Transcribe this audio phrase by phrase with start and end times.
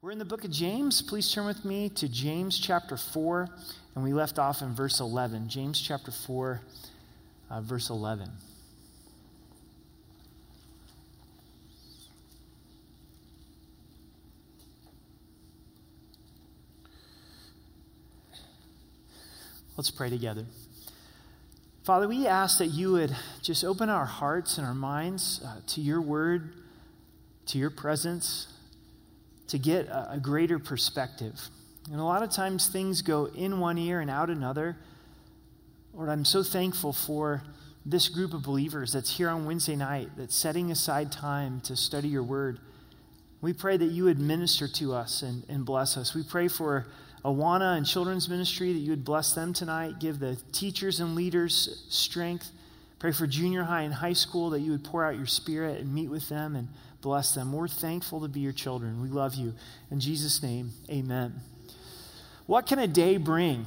[0.00, 1.02] We're in the book of James.
[1.02, 3.48] Please turn with me to James chapter 4,
[3.96, 5.48] and we left off in verse 11.
[5.48, 6.60] James chapter 4,
[7.50, 8.30] uh, verse 11.
[19.76, 20.44] Let's pray together.
[21.82, 25.80] Father, we ask that you would just open our hearts and our minds uh, to
[25.80, 26.52] your word,
[27.46, 28.46] to your presence
[29.48, 31.40] to get a, a greater perspective.
[31.90, 34.76] And a lot of times things go in one ear and out another.
[35.94, 37.42] Lord, I'm so thankful for
[37.84, 42.08] this group of believers that's here on Wednesday night, that's setting aside time to study
[42.08, 42.60] your word.
[43.40, 46.14] We pray that you would minister to us and, and bless us.
[46.14, 46.86] We pray for
[47.24, 51.84] Awana and children's ministry that you would bless them tonight, give the teachers and leaders
[51.88, 52.50] strength.
[52.98, 55.94] Pray for junior high and high school that you would pour out your spirit and
[55.94, 56.68] meet with them and
[57.00, 57.52] bless them.
[57.52, 59.00] We're thankful to be your children.
[59.00, 59.54] We love you.
[59.90, 61.34] In Jesus' name, amen.
[62.46, 63.66] What can a day bring?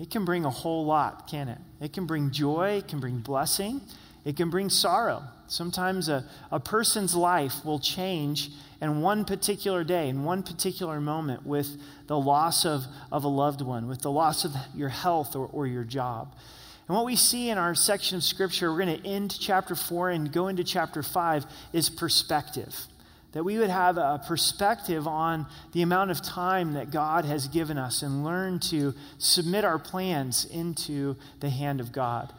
[0.00, 1.58] It can bring a whole lot, can it?
[1.80, 3.80] It can bring joy, it can bring blessing,
[4.24, 5.22] it can bring sorrow.
[5.46, 8.50] Sometimes a, a person's life will change
[8.82, 11.68] in one particular day, in one particular moment, with
[12.06, 15.66] the loss of, of a loved one, with the loss of your health or, or
[15.66, 16.34] your job.
[16.88, 20.10] And what we see in our section of scripture, we're going to end chapter 4
[20.10, 22.74] and go into chapter 5, is perspective.
[23.32, 27.76] That we would have a perspective on the amount of time that God has given
[27.76, 32.32] us and learn to submit our plans into the hand of God.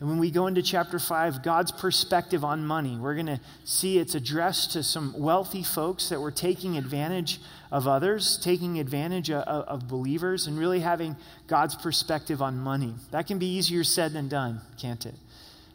[0.00, 3.98] And when we go into chapter 5, God's perspective on money, we're going to see
[3.98, 9.44] it's addressed to some wealthy folks that were taking advantage of others, taking advantage of,
[9.44, 12.94] of, believers, and really having God's perspective on money.
[13.12, 15.14] That can be easier said than done, can't it?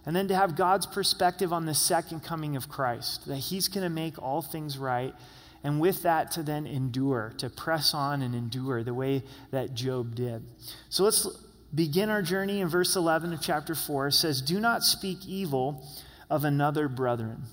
[0.06, 3.84] And then to have God's perspective on the second coming of Christ, that He's going
[3.84, 5.14] to make all things right.
[5.64, 10.16] And with that, to then endure, to press on and endure the way that Job
[10.16, 10.44] did.
[10.90, 11.28] So let's
[11.74, 14.08] begin our journey in verse 11 of chapter 4.
[14.08, 15.86] It says, Do not speak evil
[16.30, 17.44] of another brethren.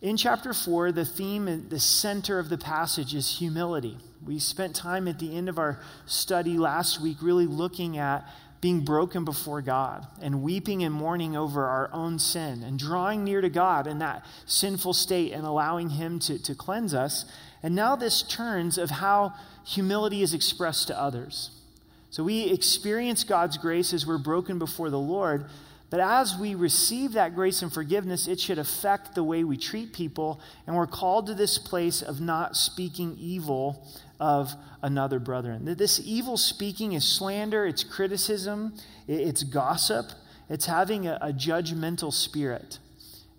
[0.00, 3.96] In chapter 4, the theme, and the center of the passage is humility.
[4.24, 8.26] We spent time at the end of our study last week really looking at
[8.60, 13.42] being broken before God and weeping and mourning over our own sin and drawing near
[13.42, 17.26] to God in that sinful state and allowing Him to, to cleanse us.
[17.62, 19.34] And now this turns of how
[19.66, 21.50] humility is expressed to others.
[22.14, 25.46] So we experience God's grace as we're broken before the Lord.
[25.90, 29.92] But as we receive that grace and forgiveness, it should affect the way we treat
[29.92, 30.40] people.
[30.64, 33.84] And we're called to this place of not speaking evil
[34.20, 35.64] of another brethren.
[35.76, 38.74] This evil speaking is slander, it's criticism,
[39.08, 40.06] it's gossip,
[40.48, 42.78] it's having a, a judgmental spirit.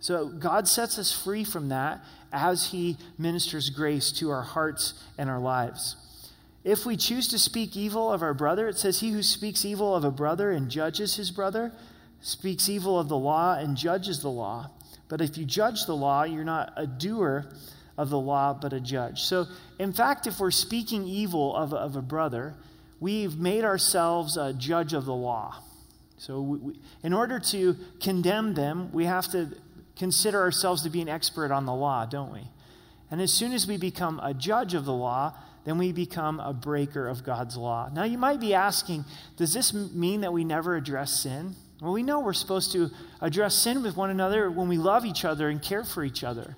[0.02, 2.03] So God sets us free from that
[2.34, 5.96] as He ministers grace to our hearts and our lives.
[6.66, 9.96] If we choose to speak evil of our brother, it says, He who speaks evil
[9.96, 11.72] of a brother and judges his brother
[12.22, 14.72] speaks evil of the law and judges the law.
[15.08, 17.52] But if you judge the law, you're not a doer
[18.00, 19.22] of the law, but a judge.
[19.22, 19.46] So,
[19.78, 22.56] in fact, if we're speaking evil of, of a brother,
[23.00, 25.58] we've made ourselves a judge of the law.
[26.18, 29.50] So, we, we, in order to condemn them, we have to
[29.96, 32.42] consider ourselves to be an expert on the law, don't we?
[33.12, 36.53] And as soon as we become a judge of the law, then we become a
[36.53, 37.90] breaker of God's law.
[37.92, 39.03] Now, you might be asking,
[39.36, 41.56] does this mean that we never address sin?
[41.81, 42.90] Well, we know we're supposed to
[43.20, 46.56] address sin with one another when we love each other and care for each other.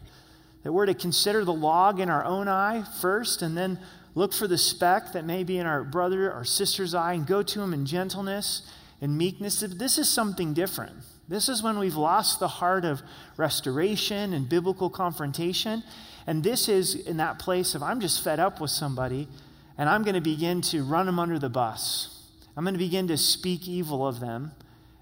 [0.64, 3.80] That we're to consider the log in our own eye first and then
[4.14, 7.42] look for the speck that may be in our brother or sister's eye and go
[7.42, 8.70] to him in gentleness
[9.00, 9.62] and meekness.
[9.62, 10.94] This is something different.
[11.30, 13.02] This is when we've lost the heart of
[13.38, 15.84] restoration and biblical confrontation.
[16.28, 19.30] And this is in that place of I'm just fed up with somebody
[19.78, 22.22] and I'm going to begin to run them under the bus.
[22.56, 24.52] I'm going to begin to speak evil of them.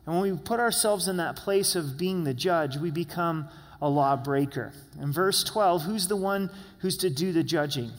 [0.06, 3.48] And when we put ourselves in that place of being the judge, we become
[3.82, 4.74] a lawbreaker.
[5.02, 7.92] In verse 12, who's the one who's to do the judging?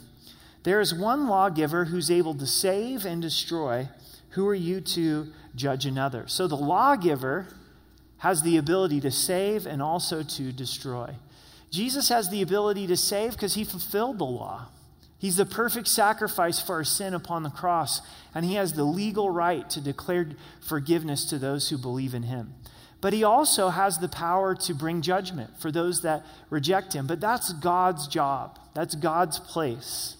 [0.63, 3.89] There is one lawgiver who's able to save and destroy.
[4.31, 6.25] Who are you to judge another?
[6.29, 7.49] So the lawgiver
[8.19, 11.15] has the ability to save and also to destroy.
[11.77, 14.69] Jesus has the ability to save because he fulfilled the law.
[15.19, 18.01] He's the perfect sacrifice for our sin upon the cross,
[18.35, 20.31] and he has the legal right to declare
[20.67, 22.55] forgiveness to those who believe in him.
[23.03, 27.07] But he also has the power to bring judgment for those that reject him.
[27.07, 30.17] But that's God's job, that's God's place.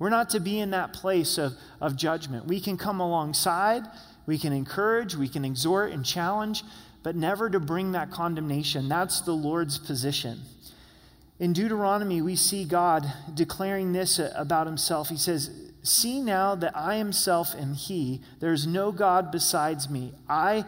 [0.00, 2.46] We're not to be in that place of, of judgment.
[2.46, 3.84] We can come alongside,
[4.26, 6.64] we can encourage, we can exhort and challenge,
[7.04, 8.88] but never to bring that condemnation.
[8.88, 10.40] That's the Lord's position.
[11.40, 15.08] In Deuteronomy, we see God declaring this about himself.
[15.08, 15.50] He says,
[15.82, 18.20] See now that I himself am He.
[18.40, 20.12] There is no God besides me.
[20.28, 20.64] I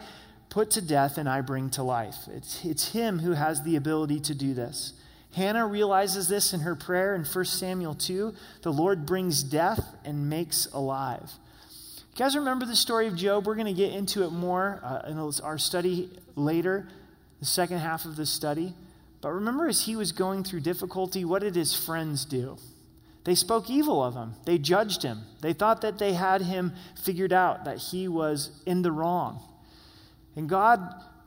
[0.49, 2.15] put to death and I bring to life.
[2.33, 4.93] It's, it's Him who has the ability to do this.
[5.35, 8.33] Hannah realizes this in her prayer in 1 Samuel 2.
[8.63, 11.31] The Lord brings death and makes alive.
[12.13, 13.45] You guys remember the story of Job?
[13.45, 16.87] We're going to get into it more uh, in our study later,
[17.39, 18.73] the second half of the study.
[19.21, 22.57] But remember, as he was going through difficulty, what did his friends do?
[23.23, 24.33] They spoke evil of him.
[24.45, 25.21] They judged him.
[25.41, 26.73] They thought that they had him
[27.03, 29.39] figured out, that he was in the wrong.
[30.35, 30.79] And God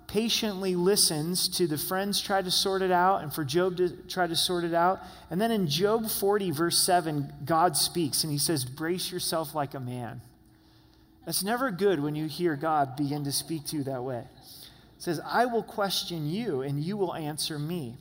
[0.08, 4.26] patiently listens to the friends try to sort it out and for Job to try
[4.26, 5.00] to sort it out.
[5.30, 9.74] And then in Job 40, verse 7, God speaks and he says, Brace yourself like
[9.74, 10.20] a man.
[11.24, 14.24] That's never good when you hear God begin to speak to you that way.
[15.04, 17.98] Says, I will question you and you will answer me.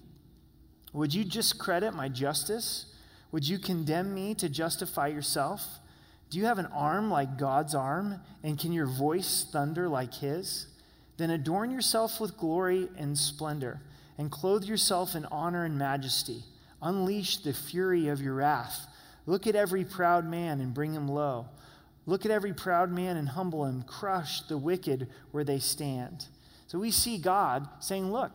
[0.94, 2.86] Would you discredit my justice?
[3.34, 5.68] Would you condemn me to justify yourself?
[6.30, 8.22] Do you have an arm like God's arm?
[8.42, 10.68] And can your voice thunder like his?
[11.18, 13.82] Then adorn yourself with glory and splendor,
[14.18, 16.44] and clothe yourself in honor and majesty.
[16.82, 18.88] Unleash the fury of your wrath.
[19.26, 21.48] Look at every proud man and bring him low.
[22.06, 23.84] Look at every proud man and humble him.
[23.84, 26.28] Crush the wicked where they stand.
[26.74, 28.32] So we see God saying, Look,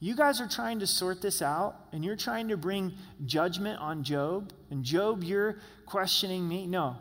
[0.00, 2.94] you guys are trying to sort this out, and you're trying to bring
[3.26, 4.50] judgment on Job.
[4.70, 6.66] And Job, you're questioning me.
[6.66, 6.96] No,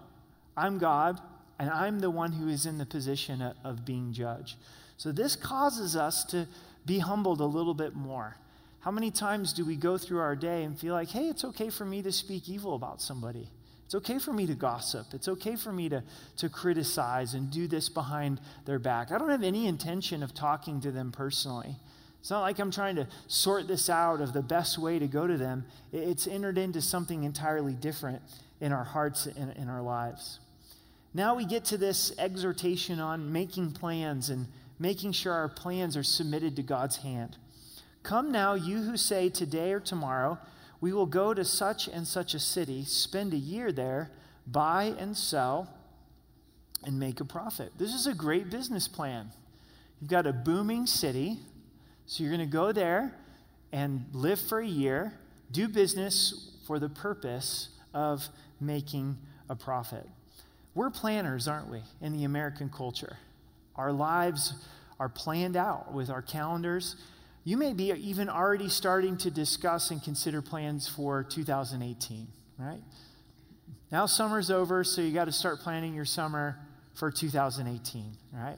[0.58, 1.18] I'm God,
[1.58, 4.58] and I'm the one who is in the position of being judge.
[4.98, 6.46] So this causes us to
[6.86, 8.36] be humbled a little bit more.
[8.82, 11.70] How many times do we go through our day and feel like, hey, it's okay
[11.70, 13.48] for me to speak evil about somebody?
[13.92, 15.08] It's okay for me to gossip.
[15.14, 16.02] It's okay for me to,
[16.38, 19.12] to criticize and do this behind their back.
[19.12, 21.76] I don't have any intention of talking to them personally.
[22.22, 25.28] It's not like I'm trying to sort this out of the best way to go
[25.28, 25.66] to them.
[25.92, 28.22] It's entered into something entirely different
[28.62, 30.40] in our hearts and in our lives.
[31.14, 34.48] Now we get to this exhortation on making plans and
[34.80, 37.36] making sure our plans are submitted to God's hand.
[38.04, 40.40] Come now, you who say today or tomorrow,
[40.82, 44.12] we will go to such and such a city, spend a year there,
[44.48, 45.70] buy and sell,
[46.84, 47.72] and make a profit.
[47.78, 49.30] This is a great business plan.
[50.02, 51.38] You've got a booming city,
[52.08, 53.14] so you're going to go there
[53.72, 55.14] and live for a year,
[55.52, 58.28] do business for the purpose of
[58.60, 59.18] making
[59.50, 60.08] a profit.
[60.74, 63.18] We're planners, aren't we, in the American culture?
[63.76, 64.54] Our lives
[65.00, 66.96] are planned out with our calendars.
[67.44, 72.28] You may be even already starting to discuss and consider plans for 2018,
[72.60, 72.82] right?
[73.92, 76.60] Now summer's over, so you got to start planning your summer
[76.94, 78.58] for 2018, right?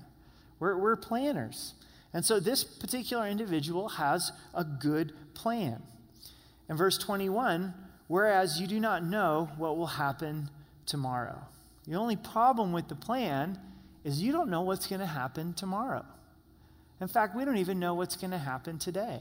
[0.59, 1.74] We're, we're planners.
[2.13, 5.81] And so this particular individual has a good plan.
[6.69, 7.74] In verse 21,
[8.07, 10.50] whereas you do not know what will happen
[10.86, 11.39] tomorrow.
[11.88, 13.57] The only problem with the plan
[14.03, 16.06] is you don't know what's going to happen tomorrow.
[17.03, 19.19] In fact, we don't even know what's going to happen today.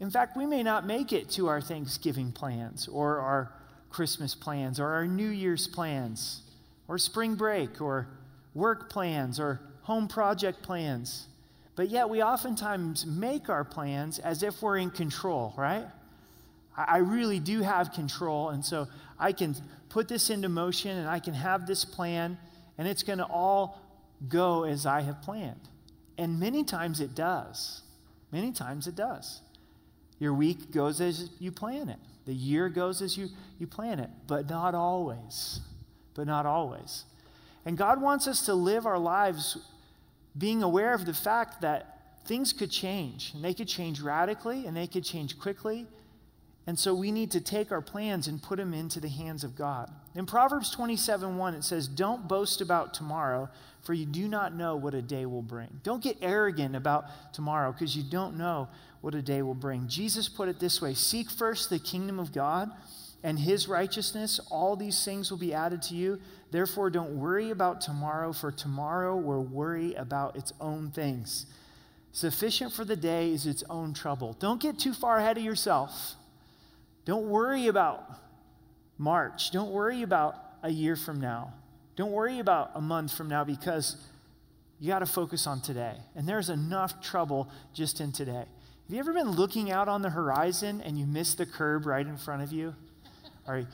[0.00, 3.52] In fact, we may not make it to our Thanksgiving plans or our
[3.90, 6.40] Christmas plans or our New Year's plans
[6.88, 8.08] or spring break or
[8.54, 11.26] work plans or home project plans.
[11.76, 15.84] But yet, we oftentimes make our plans as if we're in control, right?
[16.74, 19.54] I really do have control, and so I can
[19.90, 22.38] put this into motion and I can have this plan,
[22.78, 23.78] and it's going to all
[24.26, 25.60] go as I have planned.
[26.16, 27.82] And many times it does.
[28.32, 29.40] Many times it does.
[30.18, 33.28] Your week goes as you plan it, the year goes as you,
[33.58, 35.60] you plan it, but not always.
[36.14, 37.04] But not always.
[37.64, 39.58] And God wants us to live our lives
[40.36, 44.76] being aware of the fact that things could change, and they could change radically, and
[44.76, 45.86] they could change quickly.
[46.66, 49.54] And so we need to take our plans and put them into the hands of
[49.54, 49.90] God.
[50.14, 53.50] In Proverbs 27 1, it says, Don't boast about tomorrow,
[53.82, 55.80] for you do not know what a day will bring.
[55.82, 58.68] Don't get arrogant about tomorrow because you don't know
[59.02, 59.86] what a day will bring.
[59.88, 62.70] Jesus put it this way Seek first the kingdom of God
[63.22, 64.40] and his righteousness.
[64.50, 66.18] All these things will be added to you.
[66.50, 71.44] Therefore, don't worry about tomorrow, for tomorrow will worry about its own things.
[72.12, 74.36] Sufficient for the day is its own trouble.
[74.38, 76.14] Don't get too far ahead of yourself.
[77.04, 78.08] Don't worry about
[78.98, 79.50] March.
[79.50, 81.52] Don't worry about a year from now.
[81.96, 83.96] Don't worry about a month from now because
[84.80, 85.96] you got to focus on today.
[86.16, 88.44] And there's enough trouble just in today.
[88.86, 92.06] Have you ever been looking out on the horizon and you miss the curb right
[92.06, 92.74] in front of you?
[93.46, 93.66] Or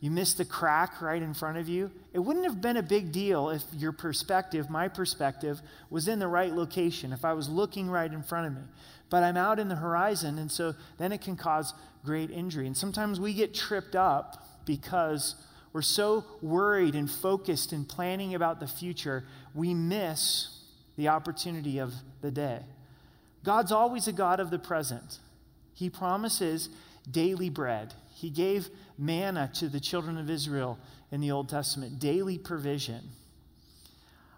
[0.00, 1.90] you miss the crack right in front of you.
[2.12, 6.28] It wouldn't have been a big deal if your perspective, my perspective, was in the
[6.28, 8.68] right location, if I was looking right in front of me.
[9.08, 11.72] But I'm out in the horizon, and so then it can cause
[12.04, 12.66] great injury.
[12.66, 15.34] And sometimes we get tripped up because
[15.72, 20.60] we're so worried and focused and planning about the future, we miss
[20.96, 22.60] the opportunity of the day.
[23.42, 25.18] God's always a God of the present.
[25.74, 26.68] He promises
[27.10, 27.92] daily bread.
[28.14, 30.78] He gave manna to the children of Israel
[31.10, 33.00] in the Old Testament, daily provision.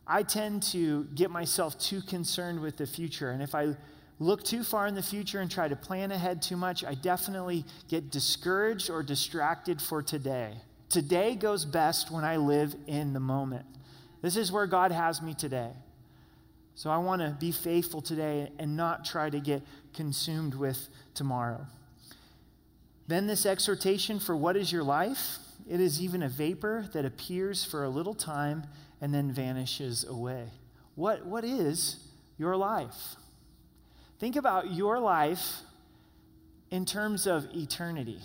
[0.07, 3.31] I tend to get myself too concerned with the future.
[3.31, 3.77] And if I
[4.19, 7.65] look too far in the future and try to plan ahead too much, I definitely
[7.89, 10.55] get discouraged or distracted for today.
[10.89, 13.67] Today goes best when I live in the moment.
[14.23, 15.71] This is where God has me today.
[16.75, 19.63] So I want to be faithful today and not try to get
[19.95, 21.67] consumed with tomorrow.
[23.09, 25.39] Then, this exhortation for what is your life?
[25.69, 28.65] It is even a vapor that appears for a little time
[29.01, 30.49] and then vanishes away.
[30.97, 31.97] What, what is
[32.37, 33.17] your life?
[34.19, 35.61] Think about your life
[36.71, 38.21] in terms of eternity.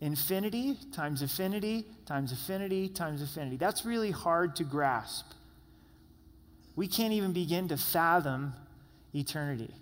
[0.00, 3.56] Infinity times affinity times affinity times affinity.
[3.56, 5.32] That's really hard to grasp.
[6.76, 8.54] We can't even begin to fathom
[9.14, 9.72] eternity.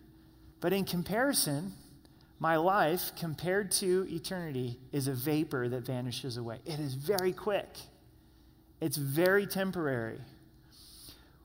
[0.60, 1.72] But in comparison,
[2.38, 6.58] my life, compared to eternity, is a vapor that vanishes away.
[6.66, 7.68] It is very quick,
[8.80, 10.18] it's very temporary.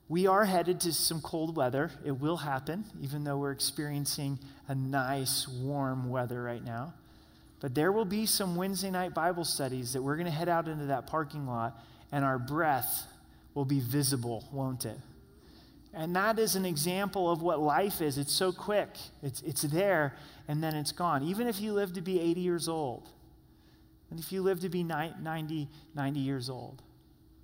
[0.10, 1.92] We are headed to some cold weather.
[2.06, 6.94] It will happen, even though we're experiencing a nice, warm weather right now.
[7.60, 10.68] But there will be some Wednesday night Bible studies that we're going to head out
[10.68, 11.78] into that parking lot,
[12.12, 13.06] and our breath
[13.54, 14.98] will be visible, won't it?
[15.94, 18.18] And that is an example of what life is.
[18.18, 18.90] It's so quick,
[19.24, 20.16] it's, it's there,
[20.48, 21.24] and then it's gone.
[21.24, 23.10] Even if you live to be 80 years old,
[24.10, 26.82] and if you live to be 90, 90 years old,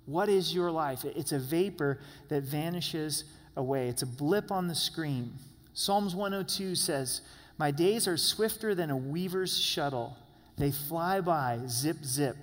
[0.06, 1.04] what is your life?
[1.04, 3.24] It's a vapor that vanishes
[3.56, 5.32] away, it's a blip on the screen.
[5.72, 7.20] Psalms 102 says,
[7.58, 10.16] My days are swifter than a weaver's shuttle,
[10.56, 12.36] they fly by, zip, zip.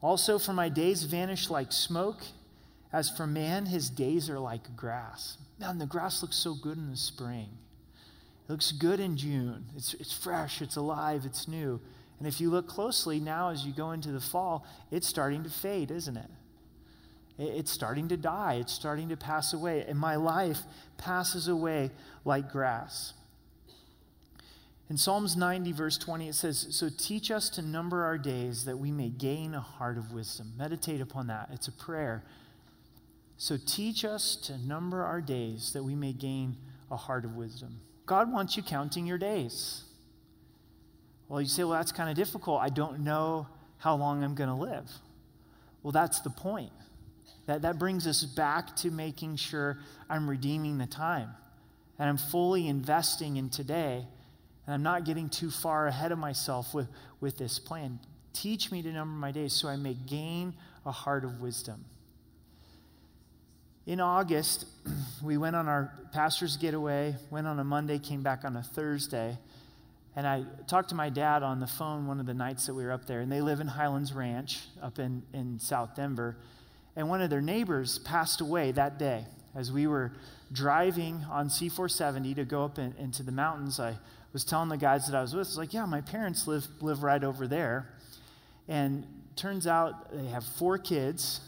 [0.00, 2.22] Also, for my days vanish like smoke
[2.94, 5.36] as for man, his days are like grass.
[5.58, 7.48] Man, the grass looks so good in the spring.
[8.46, 9.64] It looks good in June.
[9.74, 11.80] It's, it's fresh, it's alive, it's new.
[12.18, 15.50] And if you look closely now as you go into the fall, it's starting to
[15.50, 16.30] fade, isn't it?
[17.38, 18.54] It's starting to die.
[18.54, 19.84] It's starting to pass away.
[19.86, 20.60] And my life
[20.98, 21.90] passes away
[22.24, 23.14] like grass.
[24.88, 28.78] In Psalms 90, verse 20, it says, So teach us to number our days that
[28.78, 30.52] we may gain a heart of wisdom.
[30.56, 31.48] Meditate upon that.
[31.52, 32.22] It's a prayer
[33.36, 36.56] so teach us to number our days that we may gain
[36.90, 37.80] a heart of wisdom.
[38.06, 39.82] God wants you counting your days.
[41.28, 42.60] Well, you say, well, that's kind of difficult.
[42.60, 43.48] I don't know
[43.78, 44.90] how long I'm going to live.
[45.82, 46.72] Well, that's the point.
[47.46, 51.30] That, that brings us back to making sure I'm redeeming the time
[51.98, 54.06] and I'm fully investing in today
[54.66, 56.88] and I'm not getting too far ahead of myself with,
[57.20, 57.98] with this plan.
[58.32, 60.54] Teach me to number my days so I may gain
[60.86, 61.84] a heart of wisdom.
[63.86, 64.66] In August,
[65.22, 69.36] we went on our pastor's getaway, went on a Monday, came back on a Thursday.
[70.16, 72.84] And I talked to my dad on the phone one of the nights that we
[72.84, 73.20] were up there.
[73.20, 76.36] And they live in Highlands Ranch up in, in South Denver.
[76.96, 79.24] And one of their neighbors passed away that day.
[79.54, 80.12] As we were
[80.52, 83.96] driving on C470 to go up in, into the mountains, I
[84.32, 86.66] was telling the guys that I was with, I was like, yeah, my parents live,
[86.80, 87.88] live right over there.
[88.68, 91.40] And turns out they have four kids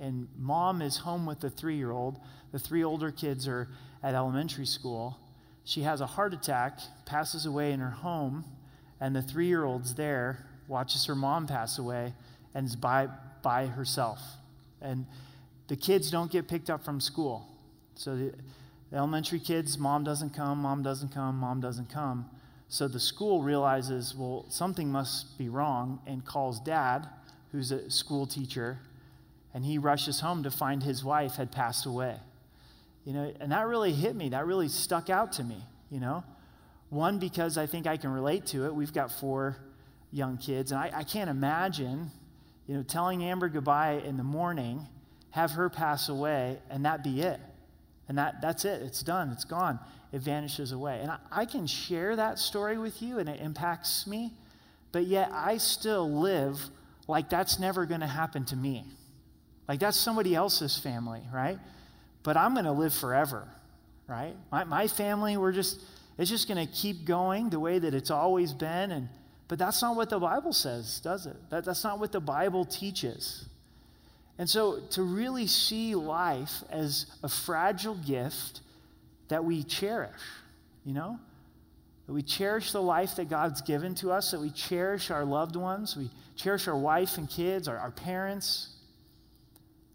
[0.00, 2.18] and mom is home with the three year old.
[2.52, 3.68] The three older kids are
[4.02, 5.18] at elementary school.
[5.64, 8.44] She has a heart attack, passes away in her home,
[9.00, 12.14] and the three year old's there, watches her mom pass away,
[12.54, 13.08] and is by,
[13.42, 14.20] by herself.
[14.84, 15.06] And
[15.66, 17.48] the kids don't get picked up from school.
[17.96, 18.34] So the,
[18.90, 22.30] the elementary kids, mom doesn't come, mom doesn't come, mom doesn't come.
[22.68, 27.08] So the school realizes, well, something must be wrong, and calls dad,
[27.52, 28.78] who's a school teacher,
[29.52, 32.16] and he rushes home to find his wife had passed away.
[33.04, 34.30] You know, and that really hit me.
[34.30, 36.24] That really stuck out to me, you know.
[36.90, 38.74] One, because I think I can relate to it.
[38.74, 39.56] We've got four
[40.10, 42.10] young kids, and I, I can't imagine,
[42.66, 44.86] you know, telling Amber goodbye in the morning,
[45.30, 47.40] have her pass away, and that be it.
[48.08, 48.82] And that, that's it.
[48.82, 49.30] It's done.
[49.30, 49.78] It's gone.
[50.12, 51.00] It vanishes away.
[51.00, 54.32] And I, I can share that story with you, and it impacts me,
[54.92, 56.60] but yet I still live
[57.08, 58.84] like that's never going to happen to me.
[59.68, 61.58] Like that's somebody else's family, right?
[62.22, 63.48] But I'm going to live forever,
[64.06, 64.34] right?
[64.52, 65.80] My, my family, we're just,
[66.18, 68.92] it's just going to keep going the way that it's always been.
[68.92, 69.08] And
[69.48, 71.36] But that's not what the Bible says, does it?
[71.50, 73.46] That, that's not what the Bible teaches.
[74.38, 78.60] And so to really see life as a fragile gift
[79.28, 80.20] that we cherish,
[80.84, 81.18] you know?
[82.06, 85.56] That we cherish the life that God's given to us, that we cherish our loved
[85.56, 88.68] ones, we cherish our wife and kids, our, our parents,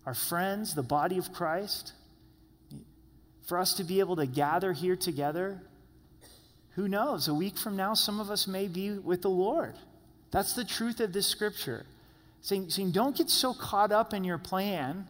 [0.05, 1.93] our friends, the body of Christ.
[3.47, 5.61] For us to be able to gather here together,
[6.79, 7.27] who knows?
[7.27, 9.73] A week from now, some of us may be with the Lord.
[10.31, 11.85] That's the truth of this scripture.
[12.39, 15.05] Saying, saying don't get so caught up in your plan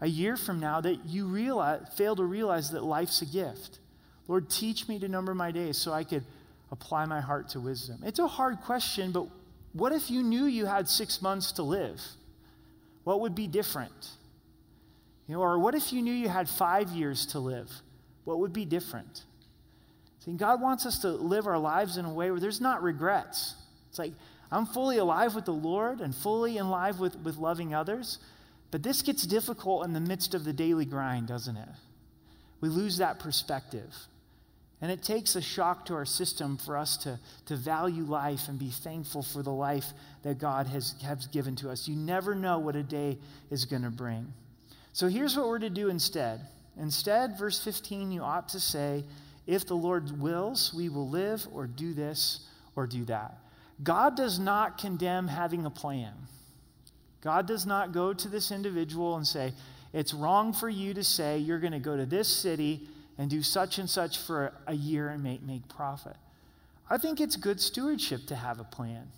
[0.00, 3.78] a year from now that you realize, fail to realize that life's a gift.
[4.26, 6.24] Lord, teach me to number my days so I could
[6.72, 7.98] apply my heart to wisdom.
[8.02, 9.26] It's a hard question, but
[9.74, 12.00] what if you knew you had six months to live?
[13.04, 14.12] What would be different?
[15.28, 17.70] You know, or what if you knew you had five years to live?
[18.24, 19.25] What would be different?
[20.26, 23.54] See, God wants us to live our lives in a way where there's not regrets.
[23.88, 24.12] It's like,
[24.50, 28.18] I'm fully alive with the Lord and fully in with, with loving others,
[28.70, 31.68] but this gets difficult in the midst of the daily grind, doesn't it?
[32.60, 33.94] We lose that perspective.
[34.80, 38.58] And it takes a shock to our system for us to, to value life and
[38.58, 39.86] be thankful for the life
[40.22, 41.88] that God has, has given to us.
[41.88, 43.18] You never know what a day
[43.50, 44.32] is going to bring.
[44.92, 46.40] So here's what we're to do instead.
[46.78, 49.04] Instead, verse 15, you ought to say,
[49.46, 52.40] If the Lord wills, we will live or do this
[52.74, 53.38] or do that.
[53.82, 56.12] God does not condemn having a plan.
[57.20, 59.52] God does not go to this individual and say,
[59.92, 62.88] It's wrong for you to say you're going to go to this city
[63.18, 66.16] and do such and such for a year and make, make profit.
[66.88, 69.08] I think it's good stewardship to have a plan.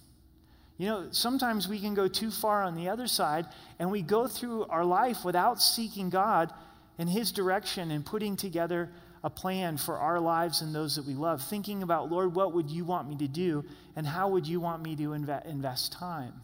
[0.78, 3.46] You know, sometimes we can go too far on the other side
[3.78, 6.52] and we go through our life without seeking God
[6.98, 8.88] in His direction and putting together
[9.24, 12.70] a plan for our lives and those that we love, thinking about, Lord, what would
[12.70, 13.64] you want me to do
[13.96, 16.34] and how would you want me to inve- invest time?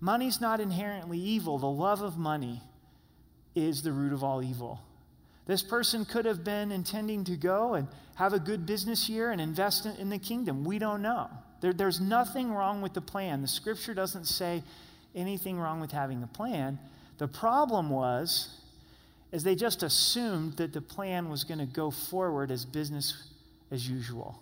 [0.00, 1.58] Money's not inherently evil.
[1.58, 2.60] The love of money
[3.54, 4.80] is the root of all evil.
[5.46, 7.86] This person could have been intending to go and
[8.16, 10.64] have a good business year and invest in, the kingdom.
[10.64, 11.28] We don't know.
[11.60, 13.42] There, there's nothing wrong with the plan.
[13.42, 14.62] The scripture doesn't say
[15.14, 16.78] anything wrong with having a plan.
[17.18, 18.60] The problem was,
[19.34, 23.30] is they just assumed that the plan was going to go forward as business
[23.72, 24.40] as usual.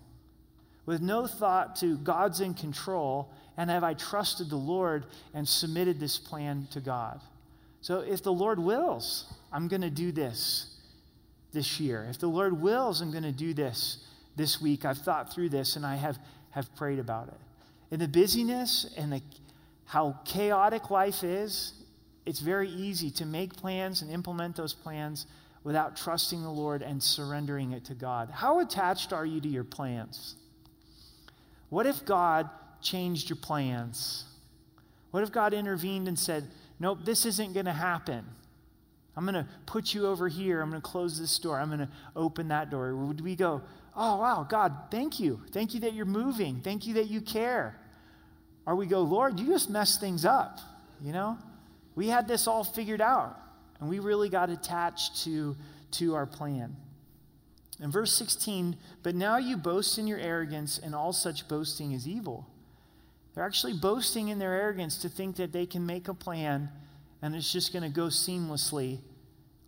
[0.84, 5.98] With no thought to God's in control, and have I trusted the Lord and submitted
[5.98, 7.22] this plan to God?
[7.80, 10.76] So if the Lord wills, I'm going to do this
[11.52, 12.06] this year.
[12.10, 14.04] If the Lord wills, I'm going to do this
[14.36, 14.84] this week.
[14.84, 16.18] I've thought through this and I have,
[16.50, 17.40] have prayed about it.
[17.90, 19.22] In the busyness and the,
[19.86, 21.72] how chaotic life is,
[22.24, 25.26] it's very easy to make plans and implement those plans
[25.64, 28.30] without trusting the Lord and surrendering it to God.
[28.30, 30.36] How attached are you to your plans?
[31.68, 34.24] What if God changed your plans?
[35.10, 36.48] What if God intervened and said,
[36.80, 38.24] Nope, this isn't going to happen?
[39.16, 40.60] I'm going to put you over here.
[40.60, 41.60] I'm going to close this door.
[41.60, 42.96] I'm going to open that door.
[42.96, 43.62] Would we go,
[43.94, 45.40] oh, wow, God, thank you.
[45.52, 46.60] Thank you that you're moving.
[46.60, 47.78] Thank you that you care.
[48.64, 50.60] Or we go, Lord, you just messed things up.
[51.02, 51.38] You know,
[51.94, 53.38] we had this all figured out,
[53.80, 55.56] and we really got attached to,
[55.92, 56.76] to our plan.
[57.80, 62.06] In verse 16, but now you boast in your arrogance, and all such boasting is
[62.06, 62.48] evil.
[63.34, 66.70] They're actually boasting in their arrogance to think that they can make a plan
[67.22, 68.98] and it's just going to go seamlessly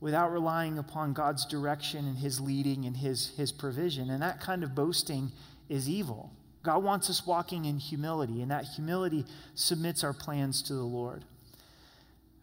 [0.01, 4.11] without relying upon God's direction and His leading and His, His provision.
[4.11, 5.31] And that kind of boasting
[5.69, 6.33] is evil.
[6.65, 11.25] God wants us walking in humility, and that humility submits our plans to the Lord.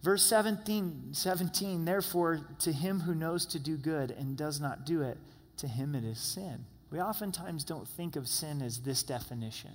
[0.03, 5.01] Verse 17, 17 Therefore, to him who knows to do good and does not do
[5.01, 5.17] it,
[5.57, 6.65] to him it is sin.
[6.89, 9.71] We oftentimes don't think of sin as this definition.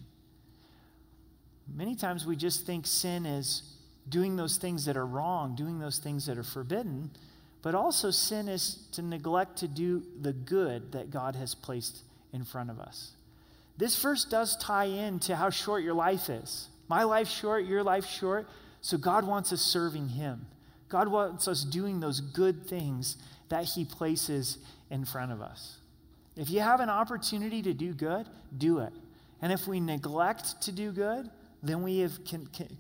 [1.75, 3.63] Many times we just think sin is
[4.09, 7.11] doing those things that are wrong, doing those things that are forbidden.
[7.63, 12.45] But also, sin is to neglect to do the good that God has placed in
[12.45, 13.13] front of us.
[13.77, 16.69] This verse does tie in to how short your life is.
[16.89, 18.47] My life short, your life short.
[18.87, 20.47] So God wants us serving Him.
[20.89, 23.17] God wants us doing those good things
[23.49, 24.59] that He places
[24.93, 25.79] in front of us.
[26.37, 28.93] If you have an opportunity to do good, do it.
[29.43, 31.29] And if we neglect to do good,
[31.65, 32.21] then we have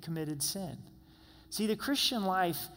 [0.00, 0.76] committed sin.
[1.50, 2.68] See, the Christian life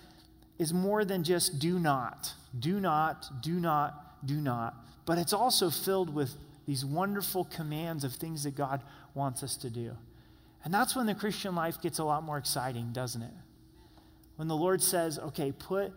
[0.58, 4.74] is more than just do not, do not, do not, do not,
[5.06, 6.34] but it's also filled with
[6.66, 8.82] these wonderful commands of things that God
[9.14, 9.96] wants us to do.
[10.64, 13.34] And that's when the Christian life gets a lot more exciting, doesn't it?
[14.36, 15.94] When the Lord says, okay, put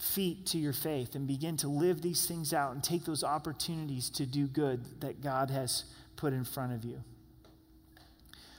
[0.00, 4.08] feet to your faith and begin to live these things out and take those opportunities
[4.10, 5.84] to do good that God has
[6.16, 7.02] put in front of you.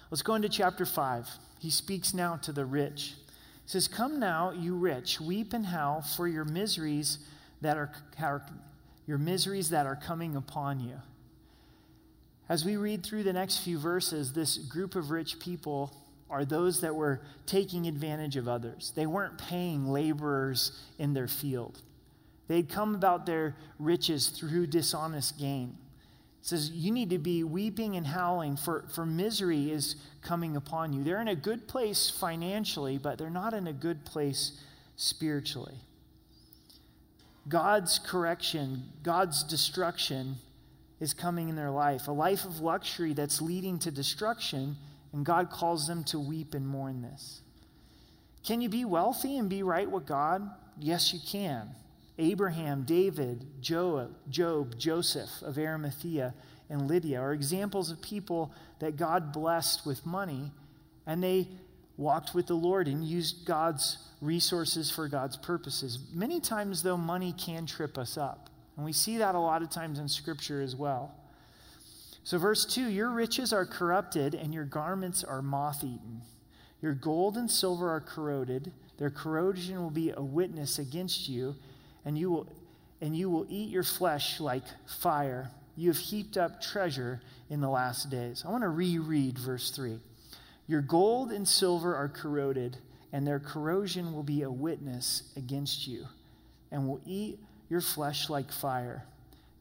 [0.10, 1.30] Let's go into chapter 5.
[1.60, 3.15] He speaks now to the rich.
[3.63, 7.19] He says, Come now, you rich, weep and howl for your miseries
[7.62, 8.45] that are, are
[9.06, 10.95] your miseries that are coming upon you.
[12.51, 15.95] As we read through the next few verses, this group of rich people
[16.29, 18.91] are those that were taking advantage of others.
[18.93, 21.81] They weren't paying laborers in their field.
[22.49, 25.77] They'd come about their riches through dishonest gain.
[26.41, 30.91] It says, You need to be weeping and howling, for, for misery is coming upon
[30.91, 31.05] you.
[31.05, 34.59] They're in a good place financially, but they're not in a good place
[34.97, 35.77] spiritually.
[37.47, 40.35] God's correction, God's destruction
[41.01, 42.07] is coming in their life.
[42.07, 44.77] A life of luxury that's leading to destruction,
[45.11, 47.41] and God calls them to weep and mourn this.
[48.45, 50.49] Can you be wealthy and be right with God?
[50.79, 51.69] Yes, you can.
[52.19, 56.35] Abraham, David, Job, Joseph of Arimathea,
[56.69, 60.51] and Lydia are examples of people that God blessed with money,
[61.07, 61.47] and they
[61.97, 65.97] walked with the Lord and used God's resources for God's purposes.
[66.13, 68.50] Many times, though, money can trip us up.
[68.82, 71.13] And we see that a lot of times in Scripture as well.
[72.24, 76.24] So, verse 2 Your riches are corrupted, and your garments are moth eaten.
[76.82, 78.72] Your gold and silver are corroded.
[78.98, 81.56] Their corrosion will be a witness against you,
[82.06, 82.48] and you will,
[83.02, 85.52] and you will eat your flesh like fire.
[85.78, 88.44] You have heaped up treasure in the last days.
[88.44, 90.00] I want to reread verse 3.
[90.65, 92.78] Your gold and silver are corroded,
[93.13, 96.08] and their corrosion will be a witness against you,
[96.72, 97.38] and will eat
[97.71, 99.03] your flesh like fire.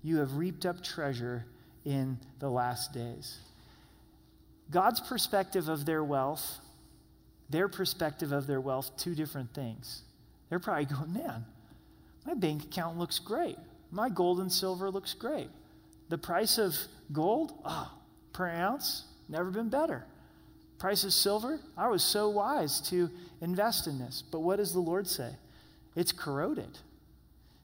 [0.02, 1.44] You have reaped up treasure
[1.84, 3.38] in the last days.
[4.70, 6.58] God's perspective of their wealth,
[7.48, 10.02] their perspective of their wealth, two different things.
[10.48, 11.44] They're probably going, man,
[12.26, 13.56] my bank account looks great.
[13.92, 15.48] My gold and silver looks great.
[16.08, 16.76] The price of
[17.12, 17.92] gold, oh,
[18.32, 20.04] per ounce, never been better
[20.80, 23.10] price of silver, I was so wise to
[23.42, 24.24] invest in this.
[24.32, 25.30] But what does the Lord say?
[25.94, 26.78] It's corroded.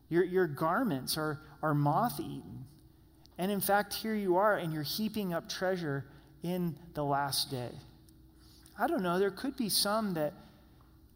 [0.09, 2.65] Your, your garments are, are moth eaten.
[3.39, 6.05] And in fact, here you are, and you're heaping up treasure
[6.43, 7.71] in the last day.
[8.79, 10.33] I don't know, there could be some that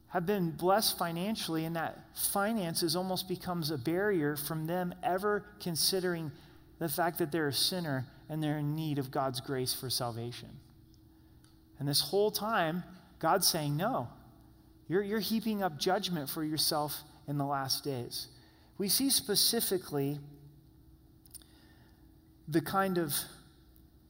[0.08, 6.32] have been blessed financially, and that finances almost becomes a barrier from them ever considering
[6.80, 10.48] the fact that they're a sinner and they're in need of God's grace for salvation.
[11.78, 12.82] And this whole time,
[13.20, 14.08] God's saying, No,
[14.88, 18.26] you're, you're heaping up judgment for yourself in the last days.
[18.80, 20.18] We see specifically
[22.48, 23.14] the kind of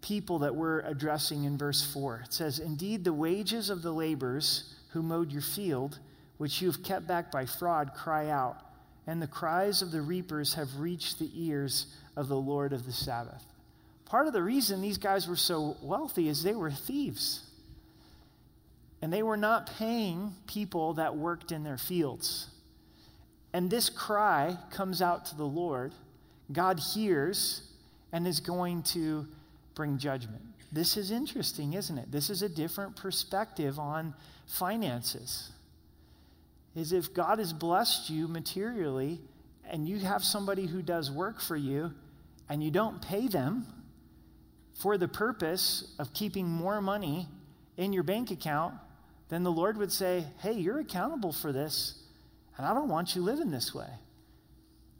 [0.01, 2.23] people that we're addressing in verse 4.
[2.27, 5.99] It says, Indeed, the wages of the laborers who mowed your field,
[6.39, 8.59] which you have kept back by fraud, cry out,
[9.09, 12.93] and the cries of the reapers have reached the ears of the Lord of the
[12.93, 13.45] Sabbath.
[14.05, 17.43] Part of the reason these guys were so wealthy is they were thieves.
[19.03, 22.47] And they were not paying people that worked in their fields.
[23.53, 25.93] And this cry comes out to the Lord.
[26.53, 27.63] God hears
[28.13, 29.27] and is going to
[29.75, 30.43] bring judgment.
[30.73, 32.13] This is interesting, isn't it?
[32.13, 34.15] This is a different perspective on
[34.47, 35.51] finances.
[36.77, 39.21] Is if God has blessed you materially
[39.69, 41.93] and you have somebody who does work for you
[42.49, 43.67] and you don't pay them
[44.75, 47.29] for the purpose of keeping more money
[47.77, 48.75] in your bank account,
[49.29, 52.00] then the Lord would say, Hey, you're accountable for this,
[52.61, 53.89] and I don't want you living this way.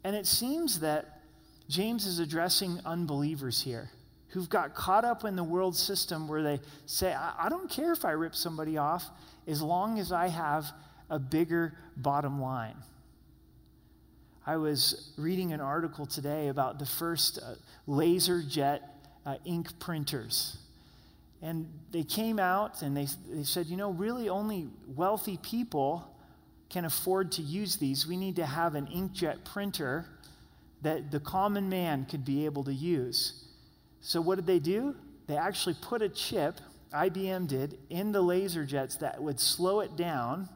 [0.03, 1.21] And it seems that
[1.69, 3.91] James is addressing unbelievers here
[4.29, 7.91] who've got caught up in the world system where they say, I, I don't care
[7.91, 9.05] if I rip somebody off
[9.45, 10.71] as long as I have
[11.07, 12.77] a bigger bottom line.
[14.47, 17.53] I was reading an article today about the first uh,
[17.85, 18.81] laser jet
[19.23, 20.57] uh, ink printers.
[21.43, 26.10] And they came out and they, they said, you know, really only wealthy people
[26.71, 28.07] can afford to use these.
[28.07, 30.05] We need to have an inkjet printer
[30.81, 33.45] that the common man could be able to use.
[33.99, 34.95] So, what did they do?
[35.27, 36.59] They actually put a chip,
[36.93, 40.49] IBM did, in the laser jets that would slow it down.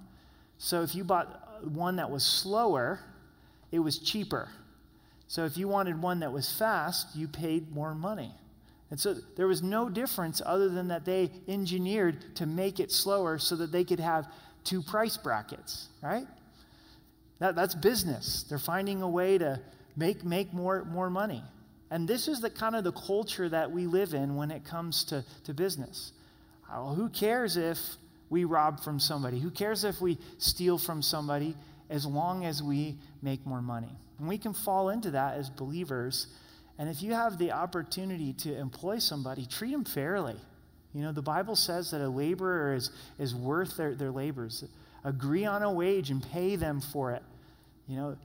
[0.58, 3.01] So, if you bought one that was slower,
[3.71, 4.49] it was cheaper.
[5.28, 8.32] So, if you wanted one that was fast, you paid more money.
[8.91, 13.39] And so there was no difference other than that they engineered to make it slower
[13.39, 14.28] so that they could have
[14.65, 16.28] two price brackets, right?
[17.39, 18.43] That, that's business.
[18.49, 19.62] They're finding a way to
[19.95, 21.43] make, make more, more money.
[21.91, 25.04] And this is the kind of the culture that we live in when it comes
[25.06, 26.12] to, to business.
[26.69, 27.80] Uh, well, who cares if
[28.30, 29.39] we rob from somebody?
[29.39, 31.56] Who cares if we steal from somebody
[31.89, 33.95] as long as we make more money?
[34.19, 36.28] And we can fall into that as believers
[36.78, 40.36] and if you have the opportunity to employ somebody, treat them fairly.
[40.95, 44.63] You know, the Bible says that a laborer is, is worth their, their labors.
[45.03, 47.21] Agree on a wage and pay them for it.
[47.89, 48.17] You know,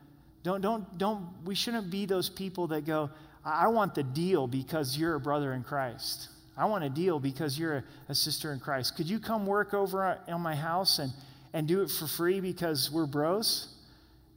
[0.45, 3.11] don't, don't, don't, we shouldn't be those people that go,
[3.45, 6.29] I want the deal because you're a brother in Christ.
[6.57, 8.97] I want a deal because you're a, a sister in Christ.
[8.97, 11.13] Could you come work over on my house and,
[11.53, 13.75] and do it for free because we're bros?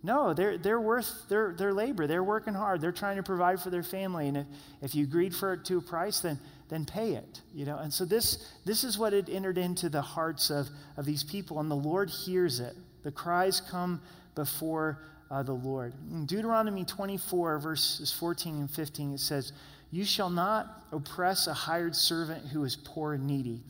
[0.01, 2.07] No, they're, they're worth their, their labor.
[2.07, 2.81] They're working hard.
[2.81, 4.27] They're trying to provide for their family.
[4.27, 4.45] And if,
[4.81, 6.39] if you agreed for it to a price, then,
[6.73, 7.41] then pay it.
[7.53, 7.77] You know?
[7.77, 11.59] And so this, this is what had entered into the hearts of, of these people.
[11.59, 12.75] And the Lord hears it.
[13.03, 14.01] The cries come
[14.33, 15.93] before uh, the Lord.
[16.11, 19.53] In Deuteronomy 24, verses 14 and 15, it says,
[19.91, 23.61] You shall not oppress a hired servant who is poor and needy,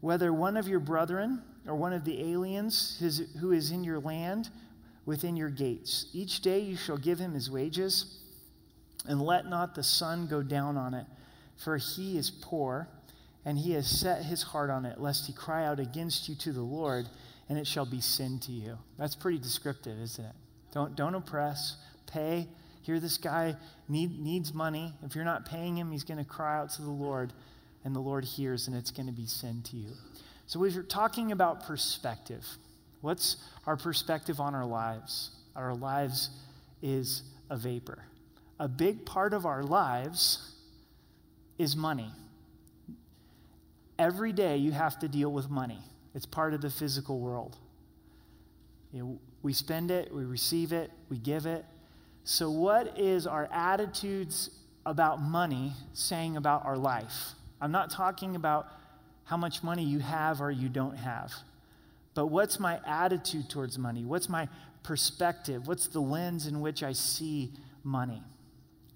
[0.00, 3.00] whether one of your brethren or one of the aliens
[3.40, 4.50] who is in your land
[5.06, 6.06] within your gates.
[6.12, 8.18] Each day you shall give him his wages,
[9.06, 11.06] and let not the sun go down on it,
[11.56, 12.88] for he is poor,
[13.44, 16.52] and he has set his heart on it, lest he cry out against you to
[16.52, 17.08] the Lord,
[17.48, 18.78] and it shall be sin to you.
[18.98, 20.32] That's pretty descriptive, isn't it?
[20.72, 22.48] Don't, don't oppress, pay.
[22.82, 23.56] Here, this guy
[23.88, 24.92] need, needs money.
[25.04, 27.32] If you're not paying him, he's going to cry out to the Lord,
[27.84, 29.90] and the Lord hears, and it's going to be sin to you.
[30.46, 32.46] So, we're talking about perspective.
[33.00, 33.36] What's
[33.66, 35.30] our perspective on our lives?
[35.54, 36.30] Our lives
[36.82, 38.04] is a vapor.
[38.58, 40.53] A big part of our lives
[41.58, 42.10] is money.
[43.98, 45.78] Every day you have to deal with money,
[46.14, 47.56] it's part of the physical world.
[48.92, 51.64] You know, we spend it, we receive it, we give it.
[52.24, 54.50] So, what is our attitudes
[54.86, 57.32] about money saying about our life?
[57.60, 58.68] I'm not talking about
[59.24, 61.32] how much money you have or you don't have.
[62.14, 64.04] But what's my attitude towards money?
[64.04, 64.48] What's my
[64.82, 65.66] perspective?
[65.66, 68.22] What's the lens in which I see money?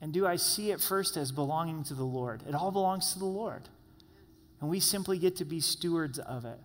[0.01, 2.43] And do I see it first as belonging to the Lord?
[2.49, 3.69] It all belongs to the Lord.
[4.61, 6.59] And we simply get to be stewards of it.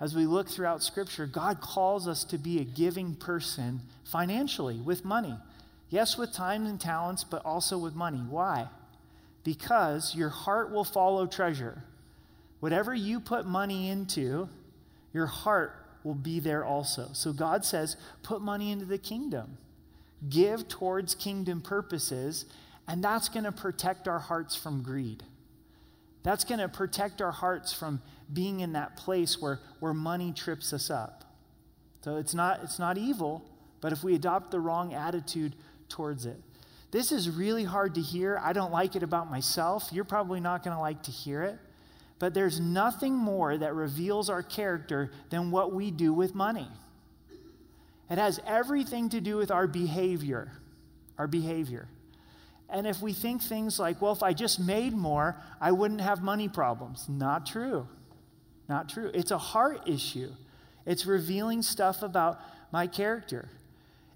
[0.00, 5.04] As we look throughout Scripture, God calls us to be a giving person financially with
[5.04, 5.36] money.
[5.90, 8.22] Yes, with time and talents, but also with money.
[8.28, 8.68] Why?
[9.44, 11.84] Because your heart will follow treasure.
[12.60, 14.48] Whatever you put money into,
[15.12, 17.08] your heart will be there also.
[17.12, 19.58] So God says, put money into the kingdom,
[20.28, 22.46] give towards kingdom purposes,
[22.86, 25.22] and that's going to protect our hearts from greed.
[26.22, 28.00] That's going to protect our hearts from
[28.32, 31.24] being in that place where, where money trips us up.
[32.02, 33.44] So it's not, it's not evil,
[33.80, 35.54] but if we adopt the wrong attitude
[35.88, 36.40] towards it.
[36.90, 38.38] This is really hard to hear.
[38.42, 39.88] I don't like it about myself.
[39.92, 41.58] You're probably not going to like to hear it.
[42.18, 46.68] But there's nothing more that reveals our character than what we do with money.
[48.12, 50.52] It has everything to do with our behavior.
[51.18, 51.88] Our behavior.
[52.68, 56.22] And if we think things like, well, if I just made more, I wouldn't have
[56.22, 57.06] money problems.
[57.08, 57.88] Not true.
[58.68, 59.10] Not true.
[59.12, 60.30] It's a heart issue.
[60.86, 63.48] It's revealing stuff about my character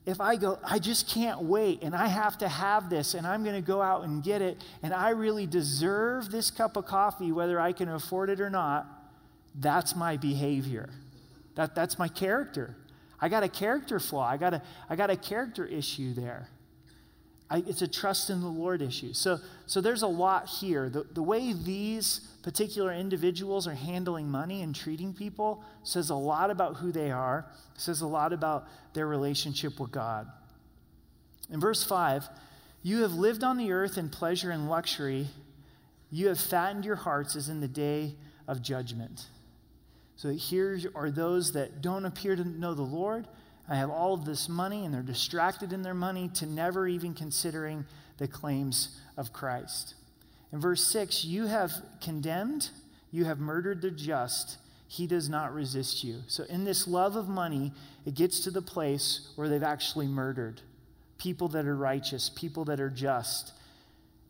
[0.06, 3.42] if I go, I just can't wait and I have to have this and I'm
[3.42, 7.32] going to go out and get it and I really deserve this cup of coffee,
[7.32, 8.86] whether I can afford it or not,
[9.56, 10.88] that's my behavior.
[11.56, 12.76] That, that's my character.
[13.20, 14.28] I got a character flaw.
[14.28, 16.48] I got a, I got a character issue there.
[17.48, 19.12] I, it's a trust in the Lord issue.
[19.12, 20.88] So, so there's a lot here.
[20.88, 26.50] The, the way these particular individuals are handling money and treating people says a lot
[26.50, 30.26] about who they are, says a lot about their relationship with God.
[31.50, 32.28] In verse 5,
[32.82, 35.28] you have lived on the earth in pleasure and luxury.
[36.10, 38.14] You have fattened your hearts as in the day
[38.48, 39.26] of judgment.
[40.16, 43.26] So here are those that don't appear to know the Lord
[43.68, 47.14] I have all of this money, and they're distracted in their money to never even
[47.14, 47.84] considering
[48.18, 49.94] the claims of Christ.
[50.52, 52.70] In verse 6, you have condemned,
[53.10, 54.58] you have murdered the just.
[54.88, 56.22] He does not resist you.
[56.28, 57.72] So, in this love of money,
[58.04, 60.60] it gets to the place where they've actually murdered
[61.18, 63.52] people that are righteous, people that are just.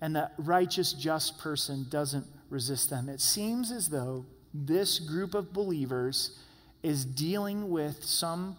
[0.00, 3.10] And the righteous, just person doesn't resist them.
[3.10, 4.24] It seems as though
[4.64, 6.38] this group of believers
[6.82, 8.56] is dealing with some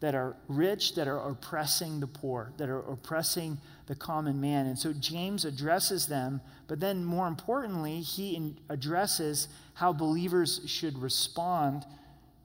[0.00, 4.66] that are rich, that are oppressing the poor, that are oppressing the common man.
[4.66, 11.84] And so James addresses them, but then more importantly, he addresses how believers should respond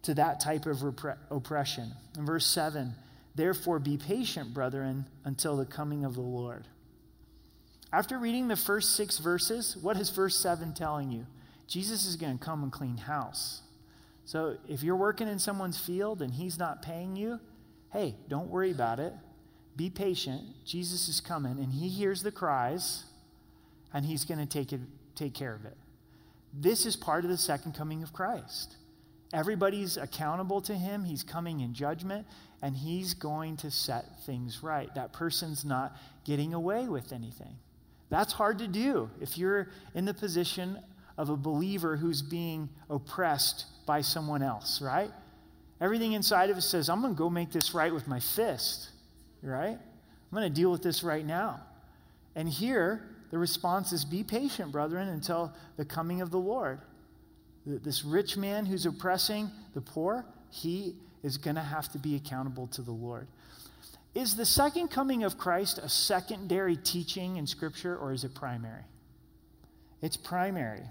[0.03, 1.91] to that type of repre- oppression.
[2.17, 2.93] In verse 7,
[3.35, 6.67] therefore be patient, brethren, until the coming of the Lord.
[7.93, 11.25] After reading the first six verses, what is verse 7 telling you?
[11.67, 13.61] Jesus is going to come and clean house.
[14.25, 17.39] So if you're working in someone's field and he's not paying you,
[17.93, 19.13] hey, don't worry about it.
[19.75, 20.41] Be patient.
[20.65, 23.03] Jesus is coming and he hears the cries
[23.93, 24.81] and he's going to take it
[25.15, 25.77] take care of it.
[26.53, 28.75] This is part of the second coming of Christ.
[29.33, 31.03] Everybody's accountable to him.
[31.03, 32.27] He's coming in judgment
[32.61, 34.93] and he's going to set things right.
[34.95, 37.55] That person's not getting away with anything.
[38.09, 40.79] That's hard to do if you're in the position
[41.17, 45.11] of a believer who's being oppressed by someone else, right?
[45.79, 48.89] Everything inside of us says, I'm going to go make this right with my fist,
[49.41, 49.77] right?
[49.77, 51.61] I'm going to deal with this right now.
[52.35, 56.79] And here, the response is be patient, brethren, until the coming of the Lord.
[57.65, 62.67] This rich man who's oppressing the poor, he is going to have to be accountable
[62.67, 63.27] to the Lord.
[64.13, 68.83] Is the second coming of Christ a secondary teaching in Scripture or is it primary?
[70.01, 70.83] It's primary.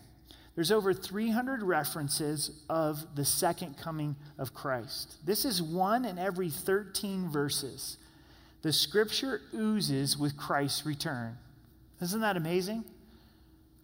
[0.55, 5.17] There's over 300 references of the second coming of Christ.
[5.27, 7.99] This is one in every 13 verses.
[8.63, 11.37] The Scripture oozes with Christ's return.
[12.01, 12.85] Isn't that amazing?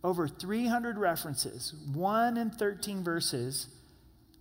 [0.03, 3.67] Over 300 references, 1 in 13 verses,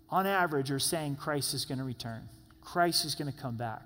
[0.09, 2.29] on average, are saying Christ is going to return.
[2.61, 3.81] Christ is going to come back.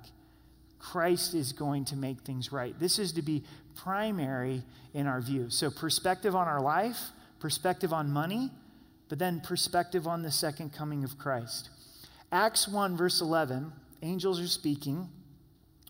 [0.78, 2.78] Christ is going to make things right.
[2.78, 3.44] This is to be
[3.76, 5.50] primary in our view.
[5.50, 7.00] So, perspective on our life,
[7.44, 8.50] perspective on money,
[9.10, 11.70] but then perspective on the second coming of Christ.
[12.32, 15.10] Acts 1, verse 11, angels are speaking.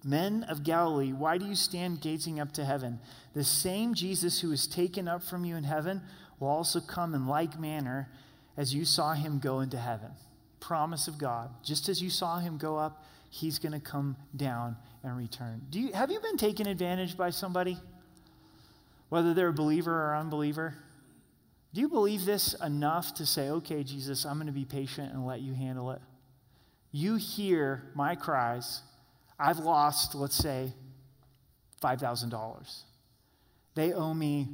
[0.03, 2.99] Men of Galilee, why do you stand gazing up to heaven?
[3.35, 6.01] The same Jesus who was taken up from you in heaven
[6.39, 8.09] will also come in like manner
[8.57, 10.09] as you saw him go into heaven.
[10.59, 11.51] Promise of God.
[11.63, 15.61] Just as you saw him go up, he's going to come down and return.
[15.69, 17.77] Do you, have you been taken advantage by somebody?
[19.09, 20.77] Whether they're a believer or unbeliever?
[21.73, 25.25] Do you believe this enough to say, okay, Jesus, I'm going to be patient and
[25.25, 26.01] let you handle it?
[26.91, 28.81] You hear my cries
[29.39, 30.71] I've lost, let's say,
[31.81, 32.81] $5,000.
[33.75, 34.47] They owe me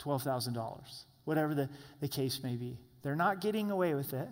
[0.00, 0.80] $12,000,
[1.24, 1.68] whatever the,
[2.00, 2.78] the case may be.
[3.02, 4.28] They're not getting away with it.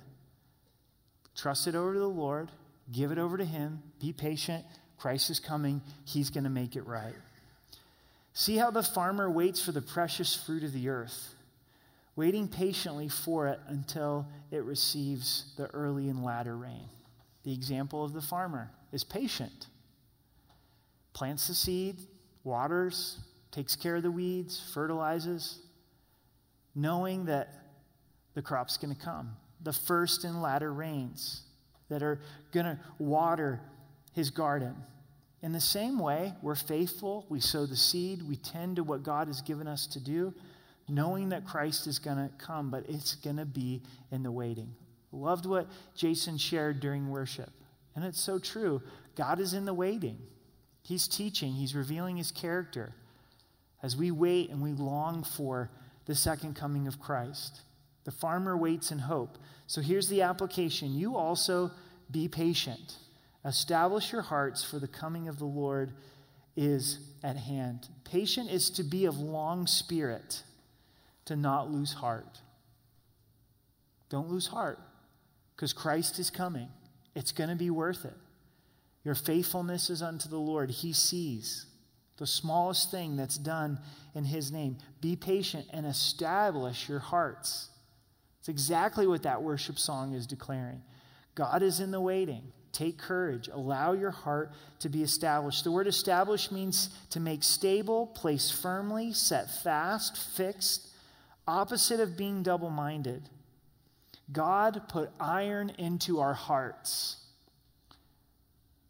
[1.37, 2.51] Trust it over to the Lord,
[2.93, 4.65] give it over to Him, be patient.
[4.99, 7.15] Christ is coming, He's going to make it right.
[8.33, 11.34] See how the farmer waits for the precious fruit of the earth,
[12.17, 16.89] waiting patiently for it until it receives the early and latter rain.
[17.43, 19.67] The example of the farmer is patient
[21.15, 21.97] plants the seed,
[22.43, 23.19] waters,
[23.51, 25.61] takes care of the weeds, fertilizes,
[26.75, 27.51] knowing that
[28.35, 29.35] the crop's going to come.
[29.63, 31.43] The first and latter rains
[31.89, 32.21] that are
[32.53, 33.61] going to water
[34.13, 34.75] his garden.
[35.41, 39.29] In the same way, we're faithful, we sow the seed, we tend to what God
[39.29, 40.35] has given us to do,
[40.89, 44.75] knowing that Christ is going to come, but it's going to be in the waiting.
[45.13, 47.51] Loved what Jason shared during worship.
[47.95, 48.83] And it's so true.
[49.17, 50.19] God is in the waiting.
[50.83, 52.93] He's teaching, He's revealing His character
[53.83, 55.71] as we wait and we long for
[56.07, 57.61] the second coming of Christ.
[58.05, 59.39] The farmer waits in hope.
[59.67, 61.71] So here's the application you also
[62.11, 62.97] be patient.
[63.45, 65.93] Establish your hearts, for the coming of the Lord
[66.57, 67.89] is at hand.
[68.05, 70.43] Patient is to be of long spirit,
[71.27, 72.41] to not lose heart.
[74.09, 74.79] Don't lose heart,
[75.57, 76.69] because Christ is coming.
[77.15, 78.17] It's going to be worth it.
[79.05, 80.71] Your faithfulness is unto the Lord.
[80.71, 81.67] He sees
[82.17, 83.79] the smallest thing that's done
[84.15, 84.79] in His name.
[85.01, 87.71] Be patient and establish your hearts.
[88.41, 90.83] It's exactly what that worship song is declaring.
[91.35, 92.53] God is in the waiting.
[92.73, 93.49] Take courage.
[93.53, 95.65] Allow your heart to be established.
[95.65, 100.89] The word establish means to make stable, place firmly, set fast, fixed,
[101.47, 103.29] opposite of being double minded.
[104.33, 107.19] God put iron into our hearts.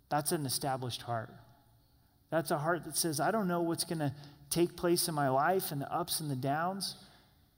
[0.08, 1.30] That's an established heart.
[2.30, 4.12] That's a heart that says, I don't know what's going to
[4.50, 6.96] take place in my life and the ups and the downs,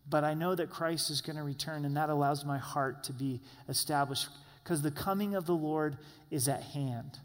[0.09, 3.13] but I know that Christ is going to return, and that allows my heart to
[3.13, 4.29] be established
[4.63, 5.99] because the coming of the Lord
[6.31, 7.19] is at hand.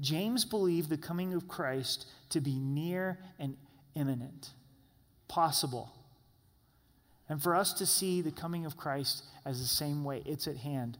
[0.00, 3.56] James believed the coming of Christ to be near and
[3.94, 4.50] imminent,
[5.26, 5.95] possible.
[7.28, 10.58] And for us to see the coming of Christ as the same way, it's at
[10.58, 10.98] hand.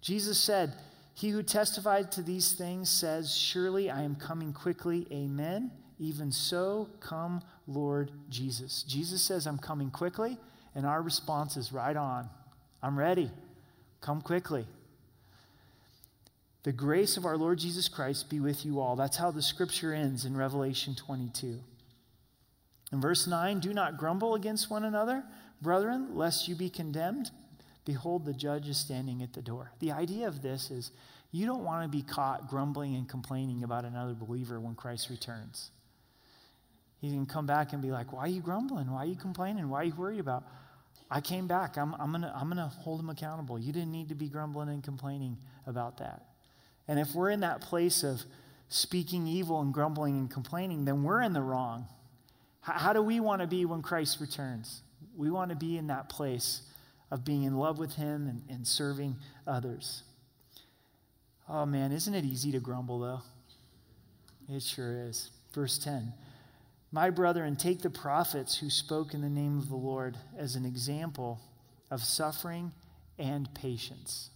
[0.00, 0.72] Jesus said,
[1.18, 5.04] he who testified to these things says, Surely I am coming quickly.
[5.10, 5.72] Amen.
[5.98, 8.84] Even so, come, Lord Jesus.
[8.84, 10.38] Jesus says, I'm coming quickly.
[10.76, 12.30] And our response is right on.
[12.84, 13.32] I'm ready.
[14.00, 14.64] Come quickly.
[16.62, 18.94] The grace of our Lord Jesus Christ be with you all.
[18.94, 21.58] That's how the scripture ends in Revelation 22.
[22.92, 25.24] In verse 9, do not grumble against one another,
[25.60, 27.30] brethren, lest you be condemned.
[27.84, 29.72] Behold, the judge is standing at the door.
[29.80, 30.90] The idea of this is
[31.32, 35.70] you don't want to be caught grumbling and complaining about another believer when Christ returns.
[37.00, 38.90] He can come back and be like, Why are you grumbling?
[38.90, 39.68] Why are you complaining?
[39.68, 40.44] Why are you worried about?
[41.10, 41.76] I came back.
[41.76, 43.58] I'm, I'm going to I'm to hold him accountable.
[43.58, 46.22] You didn't need to be grumbling and complaining about that.
[46.86, 48.22] And if we're in that place of
[48.68, 51.86] speaking evil and grumbling and complaining, then we're in the wrong.
[52.60, 54.82] How do we want to be when Christ returns?
[55.18, 56.62] We want to be in that place
[57.10, 59.16] of being in love with Him and, and serving
[59.46, 60.04] others.
[61.48, 63.22] Oh man, isn't it easy to grumble though?
[64.48, 65.30] It sure is.
[65.52, 66.12] Verse 10
[66.92, 70.64] My brethren, take the prophets who spoke in the name of the Lord as an
[70.64, 71.40] example
[71.90, 72.70] of suffering
[73.18, 74.30] and patience.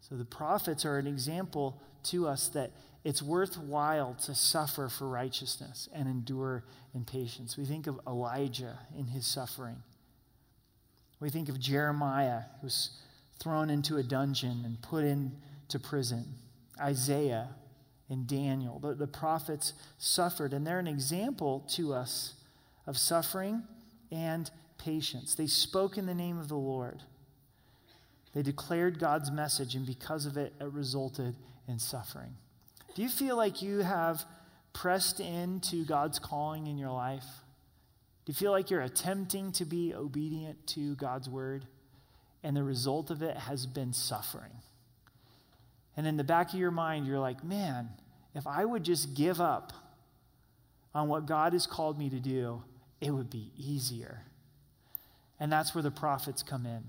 [0.00, 2.72] So the prophets are an example to us that
[3.04, 7.56] it's worthwhile to suffer for righteousness and endure in patience.
[7.56, 9.76] We think of Elijah in his suffering.
[11.20, 12.90] We think of Jeremiah, who was
[13.38, 16.24] thrown into a dungeon and put into prison.
[16.80, 17.50] Isaiah
[18.08, 18.78] and Daniel.
[18.78, 22.34] The, the prophets suffered, and they're an example to us
[22.86, 23.62] of suffering
[24.10, 25.34] and patience.
[25.34, 27.02] They spoke in the name of the Lord.
[28.34, 31.36] They declared God's message, and because of it, it resulted
[31.68, 32.34] in suffering.
[32.94, 34.24] Do you feel like you have
[34.72, 37.26] pressed into God's calling in your life?
[38.24, 41.66] Do you feel like you're attempting to be obedient to God's word,
[42.42, 44.52] and the result of it has been suffering?
[45.96, 47.90] And in the back of your mind, you're like, man,
[48.34, 49.72] if I would just give up
[50.94, 52.62] on what God has called me to do,
[53.00, 54.22] it would be easier.
[55.38, 56.84] And that's where the prophets come in.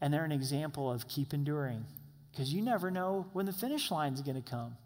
[0.00, 1.84] And they're an example of keep enduring
[2.32, 4.76] because you never know when the finish line is going to come.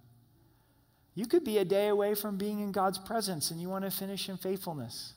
[1.14, 3.90] You could be a day away from being in God's presence and you want to
[3.90, 5.14] finish in faithfulness.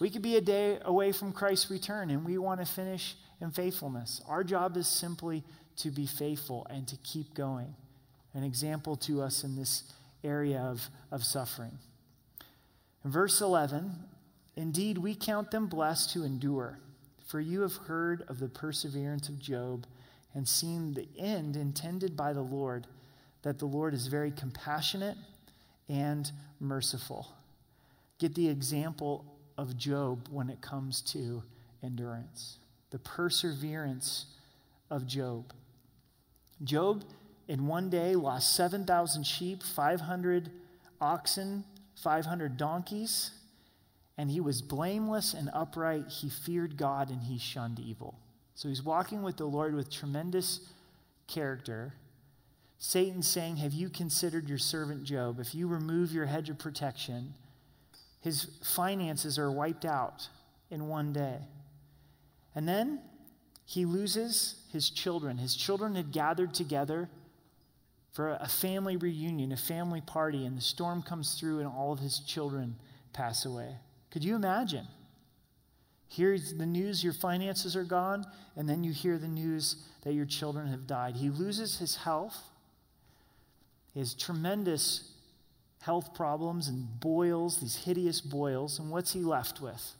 [0.00, 3.50] We could be a day away from Christ's return and we want to finish in
[3.50, 4.20] faithfulness.
[4.28, 5.42] Our job is simply
[5.76, 7.74] to be faithful and to keep going.
[8.34, 9.84] An example to us in this
[10.22, 11.78] area of, of suffering.
[13.04, 13.92] In verse 11,
[14.56, 16.78] indeed, we count them blessed who endure,
[17.26, 19.86] for you have heard of the perseverance of Job
[20.36, 22.86] and seen the end intended by the Lord,
[23.40, 25.16] that the Lord is very compassionate
[25.88, 26.30] and
[26.60, 27.34] merciful.
[28.18, 29.24] Get the example
[29.56, 31.42] of Job when it comes to
[31.82, 32.58] endurance,
[32.90, 34.26] the perseverance
[34.90, 35.54] of Job.
[36.62, 37.04] Job,
[37.48, 40.50] in one day, lost 7,000 sheep, 500
[41.00, 41.64] oxen,
[41.94, 43.30] 500 donkeys,
[44.18, 46.08] and he was blameless and upright.
[46.08, 48.18] He feared God and he shunned evil.
[48.56, 50.60] So he's walking with the Lord with tremendous
[51.26, 51.92] character.
[52.78, 55.38] Satan saying, Have you considered your servant Job?
[55.38, 57.34] If you remove your hedge of protection,
[58.22, 60.28] his finances are wiped out
[60.70, 61.36] in one day.
[62.54, 63.00] And then
[63.66, 65.36] he loses his children.
[65.36, 67.10] His children had gathered together
[68.12, 71.98] for a family reunion, a family party, and the storm comes through and all of
[71.98, 72.76] his children
[73.12, 73.76] pass away.
[74.10, 74.86] Could you imagine?
[76.08, 78.24] Here's the news your finances are gone,
[78.56, 81.16] and then you hear the news that your children have died.
[81.16, 82.36] He loses his health,
[83.92, 85.10] he has tremendous
[85.80, 88.78] health problems and boils, these hideous boils.
[88.78, 89.94] And what's he left with?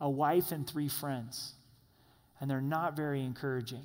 [0.00, 1.54] A wife and three friends
[2.42, 3.84] and they're not very encouraging.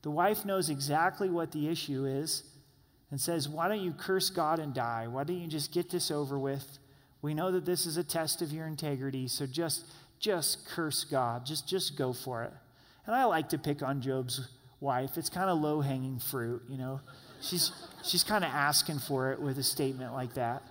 [0.00, 2.42] The wife knows exactly what the issue is
[3.10, 5.06] and says, Why don't you curse God and die?
[5.08, 6.78] Why don't you just get this over with?
[7.20, 9.84] We know that this is a test of your integrity, so just
[10.20, 11.44] just curse God.
[11.44, 12.52] Just just go for it.
[13.06, 14.48] And I like to pick on Job's
[14.78, 15.16] wife.
[15.16, 17.00] It's kind of low-hanging fruit, you know.
[17.40, 17.72] She's
[18.04, 20.62] she's kind of asking for it with a statement like that.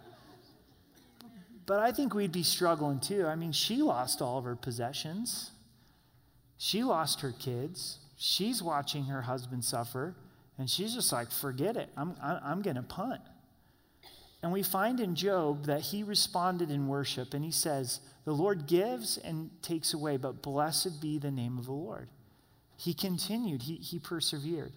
[1.65, 3.25] But I think we'd be struggling too.
[3.27, 5.51] I mean, she lost all of her possessions.
[6.57, 7.99] She lost her kids.
[8.17, 10.15] She's watching her husband suffer,
[10.57, 11.89] and she's just like, forget it.
[11.95, 13.21] I'm, I'm going to punt.
[14.41, 18.67] And we find in Job that he responded in worship, and he says, The Lord
[18.67, 22.07] gives and takes away, but blessed be the name of the Lord.
[22.77, 24.71] He continued, he, he persevered.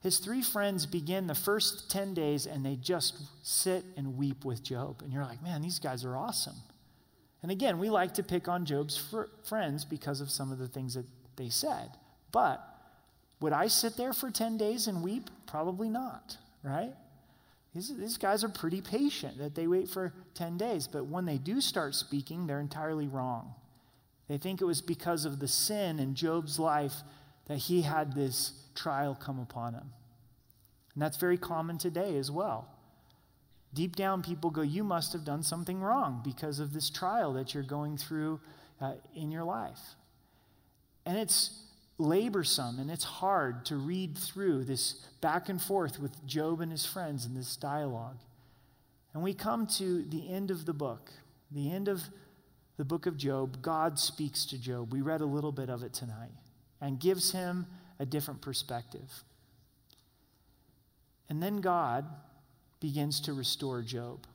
[0.00, 4.62] His three friends begin the first 10 days, and they just sit and weep with
[4.62, 5.00] Job.
[5.02, 6.56] And you're like, man, these guys are awesome.
[7.42, 10.68] And again, we like to pick on Job's fr- friends because of some of the
[10.68, 11.06] things that
[11.36, 11.88] they said.
[12.32, 12.62] But
[13.40, 15.30] would I sit there for 10 days and weep?
[15.46, 16.92] Probably not, right?
[17.74, 20.86] These, these guys are pretty patient that they wait for 10 days.
[20.86, 23.54] But when they do start speaking, they're entirely wrong.
[24.28, 26.94] They think it was because of the sin in Job's life
[27.46, 29.92] that he had this trial come upon him.
[30.94, 32.68] And that's very common today as well.
[33.74, 37.52] Deep down, people go, You must have done something wrong because of this trial that
[37.52, 38.40] you're going through
[38.80, 39.80] uh, in your life.
[41.04, 41.64] And it's
[41.98, 46.84] laborsome and it's hard to read through this back and forth with Job and his
[46.84, 48.18] friends in this dialogue.
[49.12, 51.10] And we come to the end of the book,
[51.52, 52.02] the end of
[52.76, 54.92] the book of Job, God speaks to Job.
[54.92, 56.32] We read a little bit of it tonight
[56.80, 57.66] and gives him
[58.00, 59.22] a different perspective.
[61.28, 62.04] And then God
[62.80, 64.26] begins to restore Job.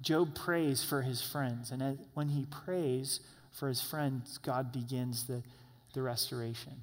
[0.00, 3.20] Job prays for his friends, and when he prays
[3.52, 5.42] for his friends, God begins the,
[5.92, 6.82] the restoration.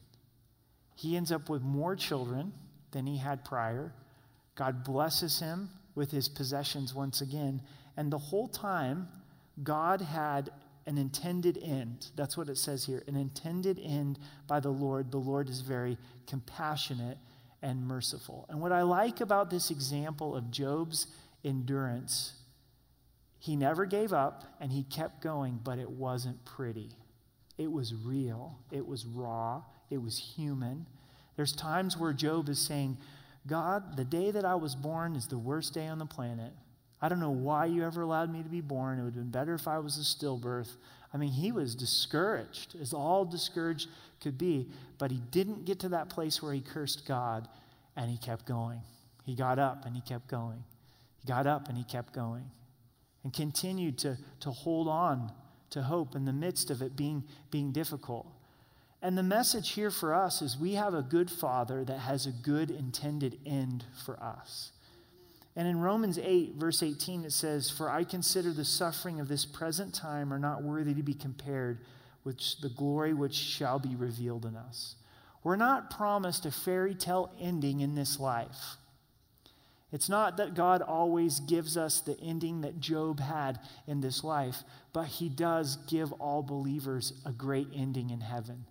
[0.96, 2.54] He ends up with more children
[2.92, 3.94] than he had prior.
[4.56, 7.62] God blesses him with his possessions once again.
[7.96, 9.08] And the whole time,
[9.64, 10.52] God had
[10.86, 12.08] an intended end.
[12.16, 15.12] That's what it says here an intended end by the Lord.
[15.12, 17.18] The Lord is very compassionate
[17.62, 18.46] and merciful.
[18.50, 21.08] And what I like about this example of Job's
[21.44, 22.34] endurance,
[23.40, 26.90] he never gave up and he kept going, but it wasn't pretty.
[27.58, 30.86] It was real, it was raw, it was human.
[31.36, 32.98] There's times where Job is saying,
[33.48, 36.52] God, the day that I was born is the worst day on the planet.
[37.02, 39.00] I don't know why you ever allowed me to be born.
[39.00, 40.76] It would have been better if I was a stillbirth.
[41.14, 43.88] I mean, he was discouraged, as all discouraged
[44.20, 47.48] could be, but he didn't get to that place where he cursed God
[47.96, 48.82] and he kept going.
[49.26, 50.64] He got up and he kept going.
[51.20, 52.50] He got up and he kept going
[53.24, 55.32] and continued to, to hold on
[55.72, 58.28] to hope in the midst of it being, being difficult.
[59.02, 62.32] And the message here for us is we have a good father that has a
[62.32, 64.72] good intended end for us.
[65.56, 69.46] And in Romans 8, verse 18, it says, For I consider the suffering of this
[69.46, 71.80] present time are not worthy to be compared
[72.24, 74.96] with the glory which shall be revealed in us.
[75.44, 78.78] We're not promised a fairy tale ending in this life.
[79.92, 84.64] It's not that God always gives us the ending that Job had in this life,
[84.92, 88.66] but He does give all believers a great ending in heaven.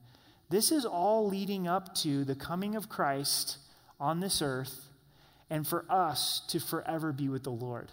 [0.50, 3.58] This is all leading up to the coming of Christ
[3.98, 4.88] on this earth
[5.48, 7.90] and for us to forever be with the Lord.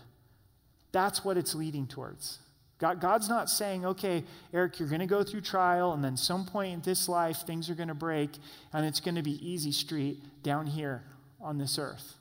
[0.92, 2.40] That's what it's leading towards.
[2.78, 6.46] God, God's not saying, okay, Eric, you're going to go through trial, and then some
[6.46, 8.32] point in this life, things are going to break,
[8.74, 11.04] and it's going to be easy street down here
[11.40, 12.16] on this earth.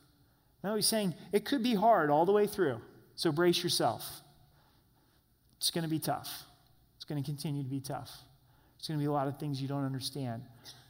[0.62, 2.80] No, he's saying it could be hard all the way through.
[3.16, 4.20] So brace yourself.
[5.58, 6.44] It's going to be tough.
[6.96, 8.10] It's going to continue to be tough.
[8.78, 10.42] It's going to be a lot of things you don't understand.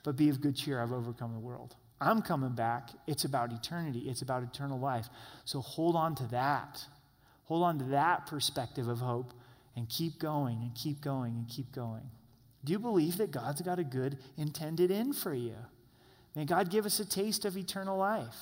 [0.05, 0.81] But be of good cheer.
[0.81, 1.75] I've overcome the world.
[2.01, 2.91] I'm coming back.
[3.07, 5.09] It's about eternity, it's about eternal life.
[5.45, 6.85] So hold on to that.
[7.45, 9.33] Hold on to that perspective of hope
[9.77, 12.11] and keep going and keep going and keep going.
[12.65, 15.57] Do you believe that God's got a good intended end for you?
[16.35, 18.37] May God give us a taste of eternal life.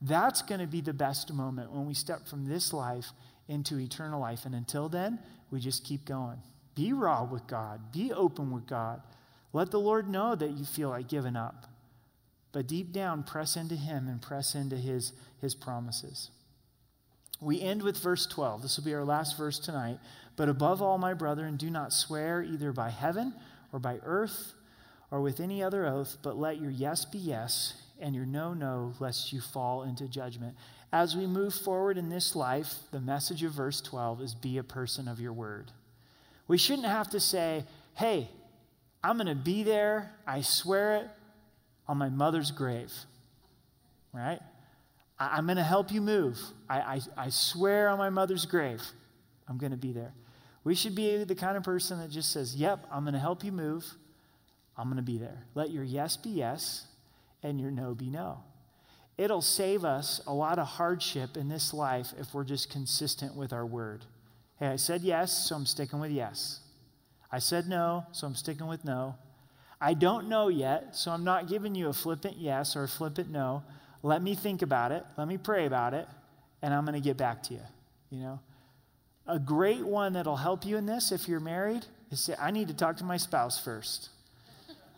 [0.00, 3.12] That's going to be the best moment when we step from this life
[3.48, 4.44] into eternal life.
[4.44, 5.18] And until then,
[5.50, 6.38] we just keep going.
[6.74, 9.00] Be raw with God, be open with God.
[9.52, 11.66] Let the Lord know that you feel like giving up.
[12.50, 16.30] But deep down, press into Him and press into His, his promises.
[17.40, 18.62] We end with verse 12.
[18.62, 19.98] This will be our last verse tonight.
[20.36, 23.34] But above all, my brethren, do not swear either by heaven
[23.72, 24.54] or by earth
[25.10, 28.92] or with any other oath, but let your yes be yes and your no, no,
[28.98, 30.56] lest you fall into judgment.
[30.92, 34.62] As we move forward in this life, the message of verse 12 is be a
[34.62, 35.72] person of your word.
[36.46, 37.64] We shouldn't have to say,
[37.94, 38.28] hey,
[39.02, 41.08] I'm going to be there, I swear it,
[41.86, 42.92] on my mother's grave,
[44.12, 44.40] right?
[45.18, 46.38] I, am going to help you move.
[46.68, 48.82] I, I, I swear on my mother's grave,
[49.48, 50.12] I'm going to be there.
[50.64, 53.44] We should be the kind of person that just says, Yep, I'm going to help
[53.44, 53.84] you move.
[54.76, 55.44] I'm going to be there.
[55.54, 56.86] Let your yes be yes
[57.44, 58.38] and your no be no.
[59.16, 63.52] It'll save us a lot of hardship in this life if we're just consistent with
[63.52, 64.04] our word.
[64.58, 66.60] Hey, I said yes, so I'm sticking with yes.
[67.30, 69.14] I said no, so I'm sticking with no.
[69.80, 73.30] I don't know yet, so I'm not giving you a flippant yes or a flippant
[73.30, 73.62] no.
[74.02, 75.04] Let me think about it.
[75.16, 76.08] Let me pray about it,
[76.62, 77.60] and I'm going to get back to you.
[78.10, 78.40] You know,
[79.26, 82.68] a great one that'll help you in this if you're married is say, I need
[82.68, 84.08] to talk to my spouse first.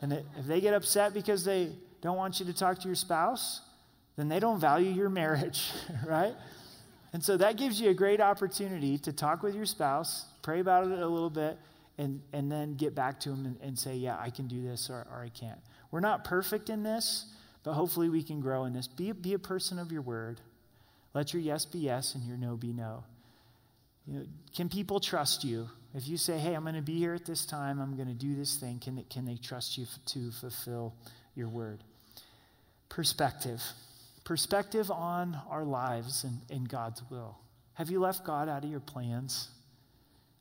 [0.01, 1.71] And if they get upset because they
[2.07, 3.61] don't want you to talk to your spouse,
[4.17, 5.71] then they don't value your marriage,
[6.07, 6.35] right?
[7.13, 10.87] And so that gives you a great opportunity to talk with your spouse, pray about
[10.87, 11.59] it a little bit,
[11.99, 14.89] and, and then get back to him and, and say, yeah, I can do this
[14.91, 15.59] or, or I can't.
[15.91, 17.27] We're not perfect in this,
[17.63, 18.87] but hopefully we can grow in this.
[18.87, 20.41] Be, be a person of your word.
[21.15, 23.03] Let your yes be yes and your no be no.
[24.07, 25.69] You know, can people trust you?
[25.95, 28.15] If you say, hey, I'm going to be here at this time, I'm going to
[28.15, 30.95] do this thing, can they, can they trust you f- to fulfill
[31.35, 31.83] your word?
[32.89, 33.63] Perspective.
[34.25, 37.39] Perspective on our lives and, and God's will.
[37.75, 39.49] Have you left God out of your plans?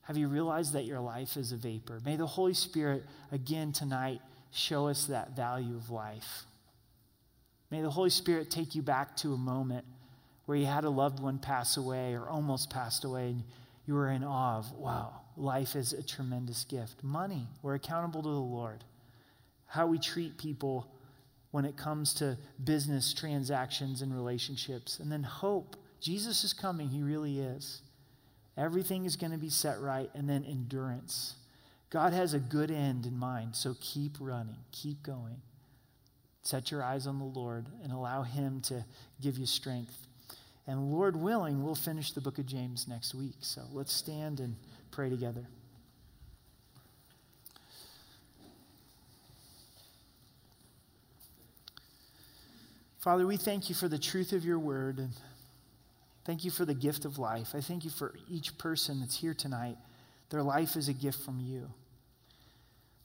[0.03, 1.99] Have you realized that your life is a vapor?
[2.05, 4.21] May the Holy Spirit again tonight
[4.51, 6.45] show us that value of life.
[7.71, 9.85] May the Holy Spirit take you back to a moment
[10.45, 13.43] where you had a loved one pass away or almost passed away, and
[13.85, 17.03] you were in awe of, wow, life is a tremendous gift.
[17.03, 18.83] Money, we're accountable to the Lord.
[19.65, 20.87] How we treat people
[21.55, 24.99] when it comes to business transactions and relationships.
[24.99, 25.77] And then hope.
[26.01, 27.81] Jesus is coming, He really is.
[28.57, 30.09] Everything is going to be set right.
[30.13, 31.35] And then endurance.
[31.89, 35.37] God has a good end in mind, so keep running, keep going.
[36.43, 38.83] Set your eyes on the Lord and allow Him to
[39.21, 40.07] give you strength.
[40.67, 43.37] And Lord willing, we'll finish the book of James next week.
[43.39, 44.57] So let's stand and
[44.91, 45.47] pray together.
[53.05, 55.11] Father, we thank you for the truth of your word and
[56.25, 57.49] thank you for the gift of life.
[57.53, 59.77] I thank you for each person that's here tonight.
[60.31, 61.69] Their life is a gift from you.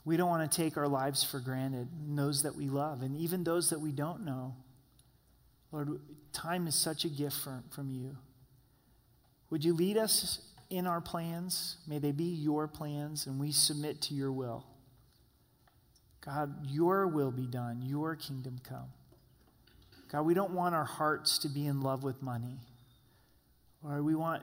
[0.06, 3.44] We don't want to take our lives for granted, those that we love, and even
[3.44, 4.54] those that we don't know.
[5.70, 6.00] Lord,
[6.32, 8.16] time is such a gift from you.
[9.50, 10.40] Would you lead us
[10.70, 11.76] in our plans?
[11.86, 14.64] May they be your plans, and we submit to your will.
[16.24, 18.88] God, your will be done, your kingdom come.
[20.10, 22.58] God, we don't want our hearts to be in love with money.
[23.82, 24.42] Or we want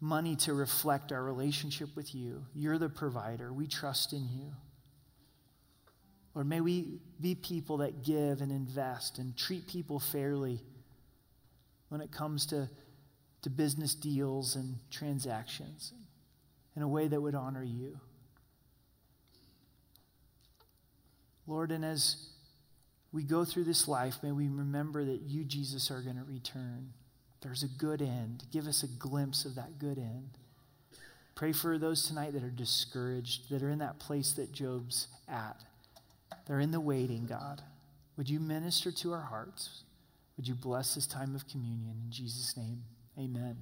[0.00, 2.44] money to reflect our relationship with you.
[2.54, 3.52] You're the provider.
[3.52, 4.52] We trust in you.
[6.34, 10.60] Lord, may we be people that give and invest and treat people fairly
[11.90, 12.68] when it comes to,
[13.42, 15.92] to business deals and transactions
[16.74, 18.00] in a way that would honor you.
[21.46, 22.30] Lord, and as
[23.14, 26.92] we go through this life, may we remember that you, Jesus, are going to return.
[27.42, 28.42] There's a good end.
[28.50, 30.30] Give us a glimpse of that good end.
[31.36, 35.62] Pray for those tonight that are discouraged, that are in that place that Job's at.
[36.48, 37.62] They're in the waiting, God.
[38.16, 39.84] Would you minister to our hearts?
[40.36, 41.94] Would you bless this time of communion?
[42.04, 42.82] In Jesus' name,
[43.16, 43.58] amen.